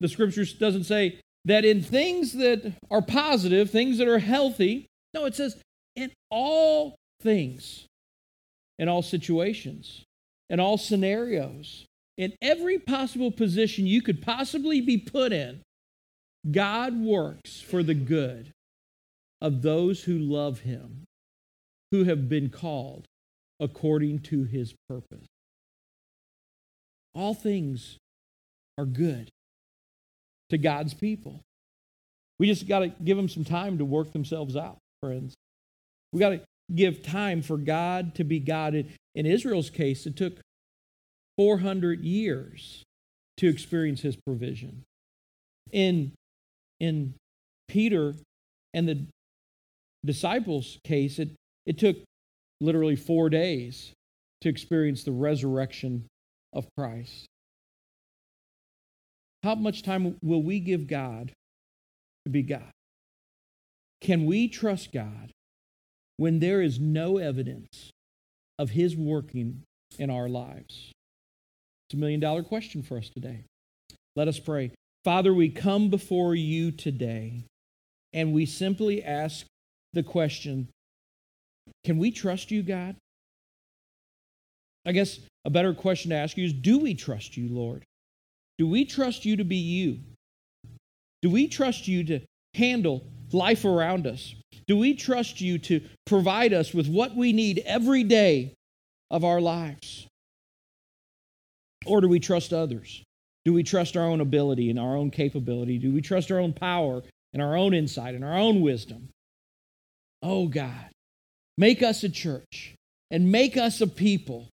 the 0.00 0.08
scripture 0.08 0.46
doesn't 0.58 0.84
say 0.84 1.20
that 1.44 1.64
in 1.64 1.82
things 1.82 2.32
that 2.34 2.74
are 2.90 3.02
positive, 3.02 3.70
things 3.70 3.98
that 3.98 4.08
are 4.08 4.18
healthy, 4.18 4.86
no, 5.12 5.24
it 5.26 5.34
says 5.34 5.60
in 5.94 6.10
all 6.30 6.96
things, 7.20 7.86
in 8.78 8.88
all 8.88 9.02
situations, 9.02 10.04
in 10.48 10.58
all 10.60 10.78
scenarios, 10.78 11.86
in 12.16 12.32
every 12.40 12.78
possible 12.78 13.30
position 13.30 13.86
you 13.86 14.02
could 14.02 14.22
possibly 14.22 14.80
be 14.80 14.96
put 14.96 15.32
in, 15.32 15.60
God 16.50 16.98
works 16.98 17.60
for 17.60 17.82
the 17.82 17.94
good 17.94 18.52
of 19.40 19.62
those 19.62 20.04
who 20.04 20.18
love 20.18 20.60
him, 20.60 21.04
who 21.90 22.04
have 22.04 22.28
been 22.28 22.50
called 22.50 23.06
according 23.60 24.20
to 24.20 24.44
his 24.44 24.74
purpose. 24.88 25.26
All 27.14 27.34
things 27.34 27.98
are 28.76 28.84
good 28.84 29.30
to 30.54 30.58
God's 30.58 30.94
people. 30.94 31.40
We 32.38 32.46
just 32.46 32.66
got 32.66 32.80
to 32.80 32.88
give 32.88 33.16
them 33.16 33.28
some 33.28 33.44
time 33.44 33.78
to 33.78 33.84
work 33.84 34.12
themselves 34.12 34.56
out, 34.56 34.78
friends. 35.02 35.34
We 36.12 36.20
got 36.20 36.30
to 36.30 36.40
give 36.74 37.02
time 37.02 37.42
for 37.42 37.56
God 37.56 38.14
to 38.14 38.24
be 38.24 38.38
God. 38.40 38.74
In 39.14 39.26
Israel's 39.26 39.70
case, 39.70 40.06
it 40.06 40.16
took 40.16 40.34
400 41.36 42.02
years 42.02 42.82
to 43.38 43.48
experience 43.48 44.00
his 44.00 44.16
provision. 44.16 44.84
In, 45.72 46.12
in 46.80 47.14
Peter 47.68 48.14
and 48.72 48.88
the 48.88 49.06
disciples' 50.04 50.78
case, 50.84 51.18
it, 51.18 51.30
it 51.66 51.78
took 51.78 51.96
literally 52.60 52.96
four 52.96 53.28
days 53.28 53.92
to 54.40 54.48
experience 54.48 55.02
the 55.02 55.12
resurrection 55.12 56.04
of 56.52 56.66
Christ. 56.76 57.26
How 59.44 59.54
much 59.54 59.82
time 59.82 60.16
will 60.22 60.42
we 60.42 60.58
give 60.58 60.86
God 60.86 61.30
to 62.24 62.30
be 62.30 62.40
God? 62.40 62.72
Can 64.00 64.24
we 64.24 64.48
trust 64.48 64.90
God 64.90 65.32
when 66.16 66.40
there 66.40 66.62
is 66.62 66.80
no 66.80 67.18
evidence 67.18 67.90
of 68.58 68.70
His 68.70 68.96
working 68.96 69.60
in 69.98 70.08
our 70.08 70.30
lives? 70.30 70.92
It's 71.86 71.94
a 71.94 71.98
million 71.98 72.20
dollar 72.20 72.42
question 72.42 72.82
for 72.82 72.96
us 72.96 73.10
today. 73.10 73.44
Let 74.16 74.28
us 74.28 74.38
pray. 74.38 74.70
Father, 75.04 75.34
we 75.34 75.50
come 75.50 75.90
before 75.90 76.34
you 76.34 76.70
today 76.70 77.44
and 78.14 78.32
we 78.32 78.46
simply 78.46 79.04
ask 79.04 79.44
the 79.92 80.02
question 80.02 80.68
Can 81.84 81.98
we 81.98 82.10
trust 82.12 82.50
you, 82.50 82.62
God? 82.62 82.96
I 84.86 84.92
guess 84.92 85.18
a 85.44 85.50
better 85.50 85.74
question 85.74 86.12
to 86.12 86.16
ask 86.16 86.38
you 86.38 86.46
is 86.46 86.54
Do 86.54 86.78
we 86.78 86.94
trust 86.94 87.36
you, 87.36 87.50
Lord? 87.50 87.84
Do 88.58 88.68
we 88.68 88.84
trust 88.84 89.24
you 89.24 89.36
to 89.36 89.44
be 89.44 89.56
you? 89.56 89.98
Do 91.22 91.30
we 91.30 91.48
trust 91.48 91.88
you 91.88 92.04
to 92.04 92.20
handle 92.54 93.06
life 93.32 93.64
around 93.64 94.06
us? 94.06 94.34
Do 94.66 94.76
we 94.76 94.94
trust 94.94 95.40
you 95.40 95.58
to 95.58 95.80
provide 96.06 96.52
us 96.52 96.72
with 96.72 96.88
what 96.88 97.16
we 97.16 97.32
need 97.32 97.62
every 97.66 98.04
day 98.04 98.54
of 99.10 99.24
our 99.24 99.40
lives? 99.40 100.06
Or 101.86 102.00
do 102.00 102.08
we 102.08 102.20
trust 102.20 102.52
others? 102.52 103.02
Do 103.44 103.52
we 103.52 103.62
trust 103.62 103.96
our 103.96 104.04
own 104.04 104.20
ability 104.20 104.70
and 104.70 104.78
our 104.78 104.96
own 104.96 105.10
capability? 105.10 105.78
Do 105.78 105.92
we 105.92 106.00
trust 106.00 106.30
our 106.30 106.38
own 106.38 106.52
power 106.52 107.02
and 107.32 107.42
our 107.42 107.56
own 107.56 107.74
insight 107.74 108.14
and 108.14 108.24
our 108.24 108.38
own 108.38 108.62
wisdom? 108.62 109.10
Oh 110.22 110.46
God, 110.48 110.90
make 111.58 111.82
us 111.82 112.02
a 112.04 112.08
church 112.08 112.74
and 113.10 113.30
make 113.30 113.56
us 113.56 113.80
a 113.80 113.86
people 113.86 114.48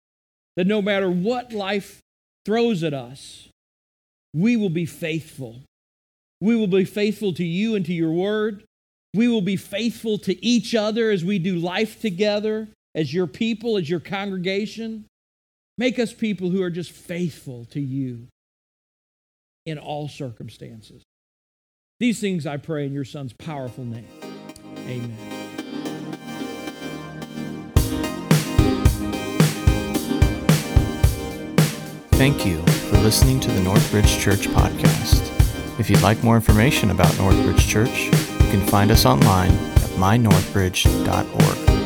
that 0.57 0.67
no 0.67 0.81
matter 0.81 1.11
what 1.11 1.53
life 1.53 2.01
throws 2.45 2.85
at 2.85 2.95
us, 2.95 3.49
we 4.35 4.57
will 4.57 4.71
be 4.71 4.87
faithful. 4.87 5.63
We 6.41 6.57
will 6.57 6.67
be 6.67 6.85
faithful 6.85 7.33
to 7.35 7.45
you 7.45 7.75
and 7.75 7.85
to 7.87 7.93
your 7.93 8.13
word. 8.13 8.65
We 9.15 9.29
will 9.29 9.41
be 9.41 9.57
faithful 9.57 10.19
to 10.19 10.45
each 10.45 10.75
other 10.75 11.11
as 11.11 11.25
we 11.25 11.39
do 11.39 11.57
life 11.57 12.01
together, 12.01 12.69
as 12.95 13.15
your 13.15 13.27
people, 13.27 13.79
as 13.79 13.89
your 13.89 14.01
congregation. 14.01 15.07
Make 15.79 15.99
us 15.99 16.13
people 16.13 16.51
who 16.51 16.63
are 16.63 16.71
just 16.71 16.93
faithful 16.93 17.65
to 17.67 17.81
you 17.81 18.29
in 19.65 19.79
all 19.79 20.09
circumstances. 20.09 21.03
These 21.99 22.21
things 22.21 22.47
I 22.47 22.59
pray 22.59 22.87
in 22.87 22.93
your 22.93 23.05
Son's 23.05 23.33
powerful 23.33 23.85
name. 23.85 24.07
Amen. 24.87 25.36
Thank 32.27 32.45
you 32.45 32.61
for 32.91 32.97
listening 32.99 33.39
to 33.39 33.49
the 33.53 33.61
Northbridge 33.61 34.19
Church 34.19 34.49
podcast. 34.49 35.31
If 35.79 35.89
you'd 35.89 36.03
like 36.03 36.25
more 36.25 36.35
information 36.35 36.91
about 36.91 37.07
Northbridge 37.13 37.69
Church, 37.69 38.07
you 38.07 38.51
can 38.51 38.67
find 38.67 38.91
us 38.91 39.07
online 39.07 39.53
at 39.53 39.91
mynorthbridge.org. 39.91 41.86